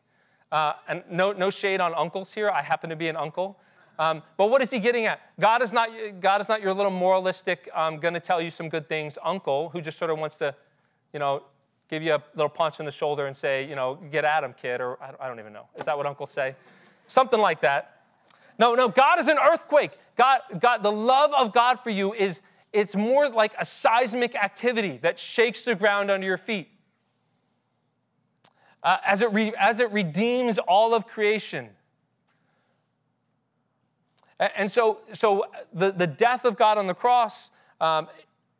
Uh, 0.51 0.73
and 0.87 1.03
no, 1.09 1.31
no 1.31 1.49
shade 1.49 1.81
on 1.81 1.95
uncles 1.95 2.33
here. 2.33 2.51
I 2.51 2.61
happen 2.61 2.91
to 2.91 2.95
be 2.95 3.07
an 3.07 3.15
uncle. 3.15 3.57
Um, 4.01 4.23
but 4.35 4.49
what 4.49 4.63
is 4.63 4.71
he 4.71 4.79
getting 4.79 5.05
at? 5.05 5.21
God 5.39 5.61
is 5.61 5.71
not, 5.71 5.89
God 6.19 6.41
is 6.41 6.49
not 6.49 6.59
your 6.59 6.73
little 6.73 6.91
moralistic, 6.91 7.69
I'm 7.73 7.99
going 7.99 8.15
to 8.15 8.19
tell 8.19 8.41
you 8.41 8.49
some 8.49 8.67
good 8.67 8.89
things 8.89 9.19
uncle 9.23 9.69
who 9.69 9.79
just 9.79 9.99
sort 9.99 10.09
of 10.09 10.17
wants 10.17 10.37
to, 10.37 10.55
you 11.13 11.19
know, 11.19 11.43
give 11.87 12.01
you 12.01 12.15
a 12.15 12.23
little 12.33 12.49
punch 12.49 12.79
in 12.79 12.87
the 12.87 12.91
shoulder 12.91 13.27
and 13.27 13.37
say, 13.37 13.63
you 13.63 13.75
know, 13.75 13.99
get 14.09 14.25
at 14.25 14.43
him, 14.43 14.55
kid, 14.59 14.81
or 14.81 14.97
I 15.03 15.27
don't 15.27 15.39
even 15.39 15.53
know. 15.53 15.67
Is 15.75 15.85
that 15.85 15.95
what 15.95 16.07
uncles 16.07 16.31
say? 16.31 16.55
Something 17.05 17.39
like 17.39 17.61
that. 17.61 18.01
No, 18.57 18.73
no, 18.73 18.89
God 18.89 19.19
is 19.19 19.27
an 19.27 19.37
earthquake. 19.37 19.91
God, 20.15 20.39
God, 20.59 20.81
the 20.81 20.91
love 20.91 21.31
of 21.37 21.53
God 21.53 21.79
for 21.79 21.91
you 21.91 22.11
is 22.15 22.41
it's 22.73 22.95
more 22.95 23.29
like 23.29 23.53
a 23.59 23.65
seismic 23.65 24.33
activity 24.33 24.97
that 25.03 25.19
shakes 25.19 25.63
the 25.63 25.75
ground 25.75 26.09
under 26.09 26.25
your 26.25 26.39
feet. 26.39 26.69
Uh, 28.81 28.97
as, 29.05 29.21
it 29.21 29.31
re, 29.31 29.53
as 29.59 29.79
it 29.79 29.91
redeems 29.91 30.57
all 30.57 30.95
of 30.95 31.05
creation. 31.05 31.69
And 34.41 34.69
so, 34.71 35.01
so 35.11 35.45
the, 35.71 35.91
the 35.91 36.07
death 36.07 36.45
of 36.45 36.57
God 36.57 36.79
on 36.79 36.87
the 36.87 36.95
cross, 36.95 37.51
um, 37.79 38.07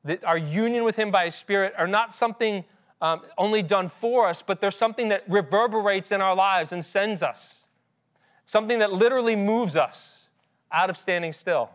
the, 0.04 0.24
our 0.26 0.38
union 0.38 0.84
with 0.84 0.96
Him 0.96 1.10
by 1.10 1.26
His 1.26 1.36
Spirit, 1.36 1.74
are 1.76 1.88
not 1.88 2.14
something 2.14 2.64
um, 3.02 3.22
only 3.38 3.64
done 3.64 3.88
for 3.88 4.28
us, 4.28 4.44
but 4.44 4.62
they're 4.62 4.70
something 4.70 5.10
that 5.10 5.24
reverberates 5.28 6.12
in 6.12 6.22
our 6.22 6.36
lives 6.36 6.72
and 6.72 6.86
sends 6.86 7.24
us. 7.24 7.66
Something 8.46 8.78
that 8.80 8.94
literally 8.94 9.36
moves 9.36 9.76
us 9.76 10.30
out 10.72 10.92
of 10.92 10.98
standing 10.98 11.34
still. 11.34 11.72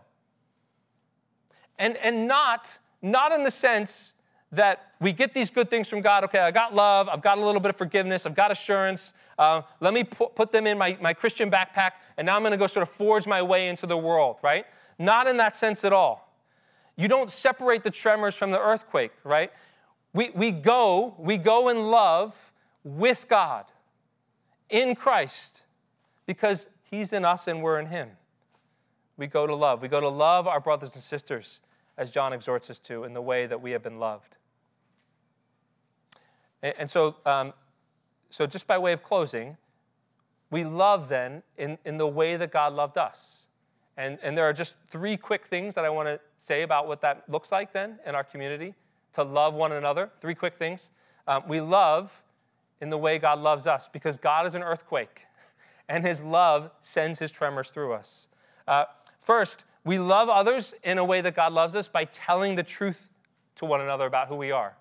And, 1.79 1.97
and 1.97 2.29
not, 2.29 2.79
not 3.03 3.33
in 3.33 3.43
the 3.43 3.51
sense 3.51 4.15
that 4.53 4.93
we 5.01 5.13
get 5.13 5.35
these 5.35 5.51
good 5.51 5.69
things 5.69 5.89
from 5.89 6.01
God. 6.01 6.25
Okay, 6.25 6.39
I 6.39 6.51
got 6.51 6.75
love, 6.75 7.09
I've 7.09 7.23
got 7.23 7.39
a 7.39 7.45
little 7.45 7.61
bit 7.61 7.71
of 7.71 7.77
forgiveness, 7.77 8.27
I've 8.27 8.35
got 8.35 8.51
assurance. 8.51 9.13
Uh, 9.39 9.63
let 9.81 9.93
me 9.93 10.05
put, 10.05 10.35
put 10.35 10.53
them 10.53 10.67
in 10.67 10.79
my, 10.79 10.97
my 11.01 11.13
Christian 11.13 11.51
backpack, 11.51 11.93
and 12.17 12.27
now 12.27 12.37
I'm 12.37 12.45
to 12.45 12.57
go 12.57 12.67
sort 12.67 12.83
of 12.83 12.89
forge 12.89 13.27
my 13.27 13.43
way 13.43 13.69
into 13.69 13.87
the 13.87 13.97
world, 13.97 14.39
right? 14.43 14.65
Not 14.99 15.27
in 15.27 15.37
that 15.39 15.57
sense 15.57 15.85
at 15.85 15.93
all. 15.93 16.33
You 16.97 17.09
don't 17.09 17.29
separate 17.29 17.83
the 17.83 17.91
tremors 17.91 18.35
from 18.35 18.51
the 18.51 18.61
earthquake, 18.61 19.13
right? 19.23 19.53
We, 20.15 20.31
we 20.31 20.51
go, 20.51 21.15
we 21.19 21.37
go 21.37 21.69
in 21.69 21.91
love 21.91 22.53
with 22.85 23.27
God 23.29 23.67
in 24.71 24.95
Christ 24.95 25.67
because 26.25 26.69
He's 26.85 27.13
in 27.13 27.25
us 27.25 27.49
and 27.49 27.63
we're 27.63 27.79
in 27.79 27.87
Him. 27.87 28.11
We 29.19 29.27
go 29.27 29.47
to 29.47 29.55
love. 29.55 29.83
We 29.83 29.89
go 29.89 30.01
to 30.01 30.09
love 30.09 30.47
our 30.47 30.61
brothers 30.61 30.95
and 30.95 31.03
sisters 31.03 31.61
as 31.99 32.11
John 32.11 32.33
exhorts 32.33 32.71
us 32.71 32.79
to, 32.81 33.05
in 33.05 33.15
the 33.15 33.23
way 33.23 33.47
that 33.47 33.61
we 33.61 33.71
have 33.73 33.83
been 33.83 33.99
loved. 33.99 34.37
And, 36.63 36.89
so, 36.89 37.17
um, 37.25 37.53
so, 38.31 38.47
just 38.47 38.67
by 38.67 38.79
way 38.79 38.93
of 38.93 39.03
closing, 39.03 39.57
we 40.51 40.65
love 40.65 41.09
then 41.09 41.43
in, 41.57 41.79
in 41.85 41.97
the 41.97 42.07
way 42.07 42.37
that 42.37 42.51
God 42.51 42.73
loved 42.73 42.99
us. 42.99 43.47
And, 43.97 44.19
and 44.23 44.37
there 44.37 44.45
are 44.45 44.53
just 44.53 44.77
three 44.89 45.17
quick 45.17 45.45
things 45.45 45.75
that 45.75 45.85
I 45.85 45.91
want 45.91 46.09
to 46.09 46.21
say 46.39 46.63
about 46.63 46.87
what 46.87 47.01
that 47.03 47.25
looks 47.29 47.51
like 47.51 47.73
then 47.73 47.99
in 48.05 48.15
our 48.15 48.25
community 48.25 48.75
to 49.15 49.23
love 49.23 49.55
one 49.55 49.73
another. 49.73 50.11
Three 50.19 50.35
quick 50.35 50.55
things. 50.55 50.91
Um, 51.27 51.45
we 51.49 51.61
love 51.61 52.23
in 52.81 52.91
the 52.91 52.99
way 52.99 53.19
God 53.19 53.39
loves 53.39 53.67
us 53.67 53.89
because 53.89 54.19
God 54.19 54.47
is 54.47 54.55
an 54.55 54.63
earthquake 54.63 55.25
and 55.89 56.05
his 56.05 56.23
love 56.23 56.71
sends 56.81 57.19
his 57.19 57.33
tremors 57.33 57.71
through 57.71 57.95
us. 57.95 58.29
Uh, 58.69 58.85
first, 59.21 59.65
we 59.87 59.99
love 59.99 60.29
others 60.29 60.75
in 60.85 60.99
a 60.99 61.05
way 61.05 61.23
that 61.23 61.35
God 61.35 61.53
loves 61.53 61.75
us 61.77 61.89
by 61.89 62.05
telling 62.05 62.57
the 62.57 62.63
truth 62.63 63.09
to 63.55 63.65
one 63.65 63.81
another 63.81 64.05
about 64.05 64.29
who 64.29 64.35
we 64.35 64.51
are. 64.51 64.77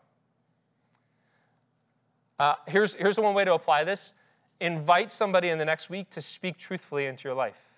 Uh, 2.37 2.55
here's, 2.67 2.95
here's 2.95 3.17
one 3.17 3.33
way 3.33 3.45
to 3.45 3.53
apply 3.53 3.85
this 3.85 4.13
invite 4.59 5.11
somebody 5.11 5.49
in 5.49 5.57
the 5.57 5.65
next 5.65 5.89
week 5.89 6.09
to 6.09 6.21
speak 6.21 6.57
truthfully 6.57 7.05
into 7.05 7.27
your 7.27 7.35
life. 7.35 7.77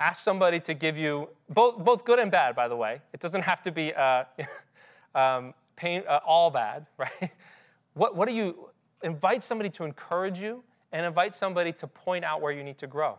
Ask 0.00 0.22
somebody 0.22 0.60
to 0.60 0.74
give 0.74 0.96
you, 0.96 1.28
both, 1.48 1.78
both 1.78 2.04
good 2.04 2.18
and 2.18 2.30
bad, 2.30 2.56
by 2.56 2.68
the 2.68 2.76
way. 2.76 3.00
It 3.12 3.20
doesn't 3.20 3.42
have 3.42 3.62
to 3.62 3.72
be 3.72 3.92
uh, 3.92 4.24
um, 5.14 5.52
pain, 5.76 6.02
uh, 6.08 6.20
all 6.24 6.50
bad, 6.50 6.86
right? 6.98 7.30
What, 7.94 8.16
what 8.16 8.28
do 8.28 8.34
you, 8.34 8.70
invite 9.02 9.42
somebody 9.42 9.68
to 9.70 9.84
encourage 9.84 10.40
you 10.40 10.64
and 10.90 11.04
invite 11.04 11.34
somebody 11.34 11.72
to 11.72 11.86
point 11.86 12.24
out 12.24 12.40
where 12.40 12.52
you 12.52 12.64
need 12.64 12.78
to 12.78 12.86
grow. 12.86 13.18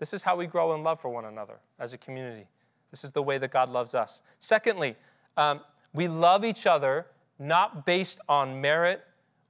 This 0.00 0.12
is 0.14 0.24
how 0.24 0.34
we 0.34 0.46
grow 0.46 0.74
in 0.74 0.82
love 0.82 0.98
for 0.98 1.10
one 1.10 1.26
another 1.26 1.60
as 1.78 1.92
a 1.92 1.98
community. 1.98 2.46
This 2.90 3.04
is 3.04 3.12
the 3.12 3.22
way 3.22 3.38
that 3.38 3.52
God 3.52 3.68
loves 3.68 3.94
us. 3.94 4.22
Secondly, 4.40 4.96
um, 5.36 5.60
we 5.92 6.08
love 6.08 6.44
each 6.44 6.66
other 6.66 7.06
not 7.38 7.86
based 7.86 8.20
on 8.28 8.60
merit 8.60 9.02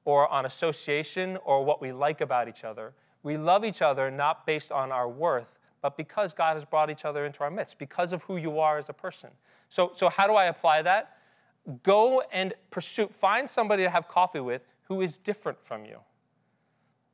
or 0.05 0.29
on 0.29 0.45
association 0.47 1.39
or 1.45 1.65
what 1.65 1.81
we 1.81 1.93
like 1.93 2.21
about 2.21 2.49
each 2.49 2.65
other. 2.65 2.93
We 3.23 3.37
love 3.37 3.65
each 3.65 3.81
other 3.81 4.11
not 4.11 4.45
based 4.45 4.73
on 4.73 4.91
our 4.91 5.09
worth, 5.09 5.59
but 5.83 5.97
because 5.97 6.35
God 6.35 6.55
has 6.55 6.65
brought 6.65 6.91
each 6.91 7.05
other 7.05 7.25
into 7.25 7.43
our 7.43 7.51
midst, 7.51 7.79
because 7.79 8.13
of 8.13 8.23
who 8.25 8.37
you 8.37 8.59
are 8.59 8.77
as 8.77 8.89
a 8.89 8.93
person. 8.93 9.31
So, 9.69 9.93
so 9.95 10.09
how 10.09 10.27
do 10.27 10.35
I 10.35 10.47
apply 10.47 10.83
that? 10.83 11.19
Go 11.83 12.23
and 12.33 12.55
pursue, 12.71 13.07
find 13.07 13.49
somebody 13.49 13.85
to 13.85 13.91
have 13.91 14.09
coffee 14.09 14.41
with 14.41 14.65
who 14.85 15.01
is 15.01 15.17
different 15.17 15.65
from 15.65 15.85
you. 15.85 15.99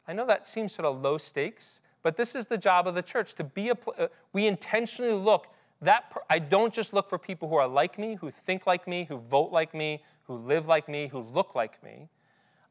I 0.09 0.12
know 0.12 0.25
that 0.27 0.46
seems 0.46 0.72
sort 0.72 0.87
of 0.87 1.03
low 1.03 1.18
stakes, 1.18 1.83
but 2.07 2.14
this 2.14 2.37
is 2.37 2.47
the 2.47 2.57
job 2.57 2.87
of 2.87 2.95
the 2.95 3.03
church 3.03 3.35
to 3.35 3.42
be 3.42 3.71
a, 3.71 3.77
uh, 3.99 4.07
we 4.33 4.47
intentionally 4.47 5.12
look 5.12 5.49
that 5.83 6.16
I 6.31 6.38
don't 6.38 6.73
just 6.73 6.92
look 6.92 7.09
for 7.09 7.19
people 7.19 7.49
who 7.49 7.57
are 7.57 7.66
like 7.66 7.99
me, 7.99 8.14
who 8.14 8.31
think 8.31 8.64
like 8.64 8.87
me, 8.87 9.07
who 9.09 9.16
vote 9.16 9.51
like 9.51 9.75
me, 9.75 10.05
who 10.23 10.37
live 10.37 10.69
like 10.69 10.88
me, 10.88 11.09
who 11.09 11.19
look 11.19 11.57
like 11.57 11.83
me. 11.83 12.09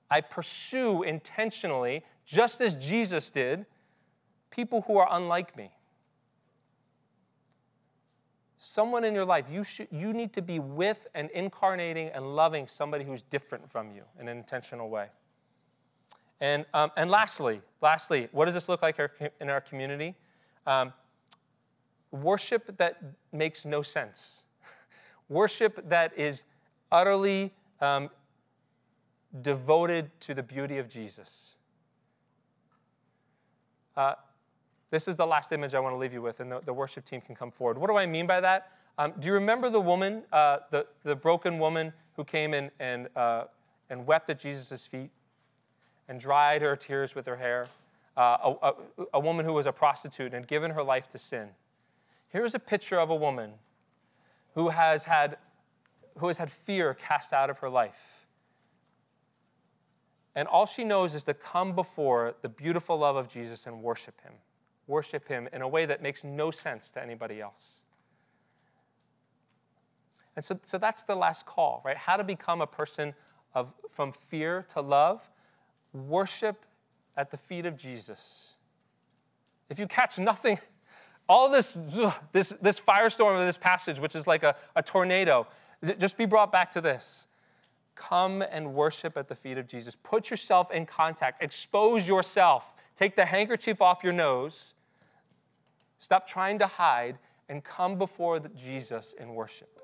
I 0.09 0.21
pursue 0.21 1.03
intentionally, 1.03 2.05
just 2.25 2.61
as 2.61 2.75
Jesus 2.75 3.29
did, 3.29 3.65
people 4.51 4.83
who 4.87 4.95
are 4.95 5.09
unlike 5.11 5.57
me. 5.57 5.69
Someone 8.55 9.03
in 9.03 9.13
your 9.13 9.25
life, 9.25 9.51
you, 9.51 9.65
should, 9.65 9.89
you 9.91 10.13
need 10.13 10.31
to 10.31 10.41
be 10.41 10.59
with 10.59 11.07
and 11.13 11.29
incarnating 11.31 12.07
and 12.07 12.37
loving 12.37 12.67
somebody 12.67 13.03
who's 13.03 13.23
different 13.23 13.69
from 13.69 13.91
you 13.91 14.03
in 14.17 14.29
an 14.29 14.37
intentional 14.37 14.89
way. 14.89 15.07
And, 16.41 16.65
um, 16.73 16.91
and 16.97 17.09
lastly, 17.09 17.61
lastly, 17.81 18.27
what 18.31 18.45
does 18.45 18.53
this 18.53 18.67
look 18.67 18.81
like 18.81 18.99
in 19.39 19.49
our 19.49 19.61
community? 19.61 20.15
Um, 20.67 20.93
worship 22.11 22.77
that 22.77 23.01
makes 23.31 23.65
no 23.65 23.81
sense. 23.81 24.43
worship 25.29 25.87
that 25.89 26.17
is 26.17 26.43
utterly 26.91 27.53
um, 27.81 28.09
devoted 29.41 30.09
to 30.21 30.33
the 30.33 30.43
beauty 30.43 30.77
of 30.77 30.89
Jesus. 30.89 31.55
Uh, 33.95 34.15
this 34.91 35.07
is 35.07 35.15
the 35.15 35.25
last 35.25 35.51
image 35.51 35.73
I 35.73 35.79
want 35.79 35.93
to 35.93 35.97
leave 35.97 36.13
you 36.13 36.21
with, 36.21 36.39
and 36.39 36.51
the, 36.51 36.61
the 36.65 36.73
worship 36.73 37.05
team 37.05 37.21
can 37.21 37.35
come 37.35 37.51
forward. 37.51 37.77
What 37.77 37.89
do 37.89 37.97
I 37.97 38.05
mean 38.05 38.27
by 38.27 38.41
that? 38.41 38.71
Um, 38.97 39.13
do 39.19 39.27
you 39.27 39.33
remember 39.33 39.69
the 39.69 39.81
woman, 39.81 40.23
uh, 40.31 40.59
the, 40.71 40.85
the 41.03 41.15
broken 41.15 41.59
woman 41.59 41.91
who 42.15 42.23
came 42.23 42.53
in 42.53 42.71
and, 42.79 43.09
uh, 43.15 43.45
and 43.89 44.05
wept 44.05 44.29
at 44.29 44.39
Jesus' 44.39 44.85
feet? 44.85 45.11
And 46.07 46.19
dried 46.19 46.61
her 46.61 46.75
tears 46.75 47.15
with 47.15 47.25
her 47.25 47.35
hair, 47.35 47.67
uh, 48.17 48.53
a, 48.61 48.67
a, 48.67 48.73
a 49.15 49.19
woman 49.19 49.45
who 49.45 49.53
was 49.53 49.65
a 49.65 49.71
prostitute 49.71 50.33
and 50.33 50.47
given 50.47 50.71
her 50.71 50.83
life 50.83 51.07
to 51.09 51.17
sin. 51.17 51.49
Here's 52.29 52.53
a 52.53 52.59
picture 52.59 52.99
of 52.99 53.09
a 53.09 53.15
woman 53.15 53.53
who 54.53 54.69
has 54.69 55.05
had, 55.05 55.37
who 56.17 56.27
has 56.27 56.37
had 56.37 56.49
fear 56.49 56.93
cast 56.93 57.33
out 57.33 57.49
of 57.49 57.59
her 57.59 57.69
life. 57.69 58.27
And 60.35 60.47
all 60.47 60.65
she 60.65 60.83
knows 60.83 61.15
is 61.15 61.23
to 61.23 61.33
come 61.33 61.75
before 61.75 62.35
the 62.41 62.49
beautiful 62.49 62.97
love 62.97 63.15
of 63.15 63.27
Jesus 63.27 63.67
and 63.67 63.81
worship 63.81 64.19
him. 64.21 64.33
Worship 64.87 65.27
him 65.27 65.47
in 65.53 65.61
a 65.61 65.67
way 65.67 65.85
that 65.85 66.01
makes 66.01 66.23
no 66.23 66.51
sense 66.51 66.91
to 66.91 67.01
anybody 67.01 67.41
else. 67.41 67.83
And 70.35 70.43
so, 70.43 70.59
so 70.61 70.77
that's 70.77 71.03
the 71.03 71.15
last 71.15 71.45
call, 71.45 71.81
right? 71.85 71.95
How 71.95 72.17
to 72.17 72.23
become 72.23 72.61
a 72.61 72.67
person 72.67 73.13
of, 73.53 73.73
from 73.89 74.11
fear 74.11 74.65
to 74.69 74.81
love 74.81 75.29
worship 75.95 76.65
at 77.17 77.31
the 77.31 77.37
feet 77.37 77.65
of 77.65 77.77
Jesus. 77.77 78.55
If 79.69 79.79
you 79.79 79.87
catch 79.87 80.19
nothing, 80.19 80.59
all 81.29 81.49
this, 81.49 81.77
this, 82.31 82.49
this 82.49 82.79
firestorm 82.79 83.39
of 83.39 83.45
this 83.45 83.57
passage, 83.57 83.99
which 83.99 84.15
is 84.15 84.27
like 84.27 84.43
a, 84.43 84.55
a 84.75 84.83
tornado, 84.83 85.47
just 85.97 86.17
be 86.17 86.25
brought 86.25 86.51
back 86.51 86.69
to 86.71 86.81
this. 86.81 87.27
Come 87.95 88.41
and 88.41 88.73
worship 88.73 89.17
at 89.17 89.27
the 89.27 89.35
feet 89.35 89.57
of 89.57 89.67
Jesus. 89.67 89.95
Put 90.03 90.29
yourself 90.29 90.71
in 90.71 90.85
contact, 90.85 91.41
expose 91.41 92.07
yourself, 92.07 92.75
take 92.95 93.15
the 93.15 93.25
handkerchief 93.25 93.81
off 93.81 94.03
your 94.03 94.13
nose, 94.13 94.75
stop 95.99 96.27
trying 96.27 96.59
to 96.59 96.67
hide, 96.67 97.17
and 97.47 97.63
come 97.63 97.97
before 97.97 98.39
Jesus 98.39 99.13
in 99.19 99.33
worship. 99.33 99.79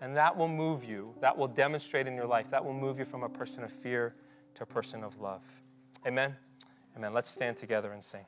And 0.00 0.16
that 0.16 0.36
will 0.36 0.48
move 0.48 0.84
you, 0.84 1.14
that 1.20 1.36
will 1.36 1.48
demonstrate 1.48 2.06
in 2.06 2.14
your 2.14 2.26
life, 2.26 2.50
that 2.50 2.64
will 2.64 2.74
move 2.74 2.98
you 3.00 3.04
from 3.04 3.24
a 3.24 3.28
person 3.28 3.64
of 3.64 3.72
fear 3.72 4.14
to 4.58 4.64
a 4.64 4.66
person 4.66 5.04
of 5.04 5.20
love. 5.20 5.42
Amen? 6.04 6.34
Amen. 6.96 7.14
Let's 7.14 7.30
stand 7.30 7.56
together 7.56 7.92
and 7.92 8.02
sing. 8.02 8.24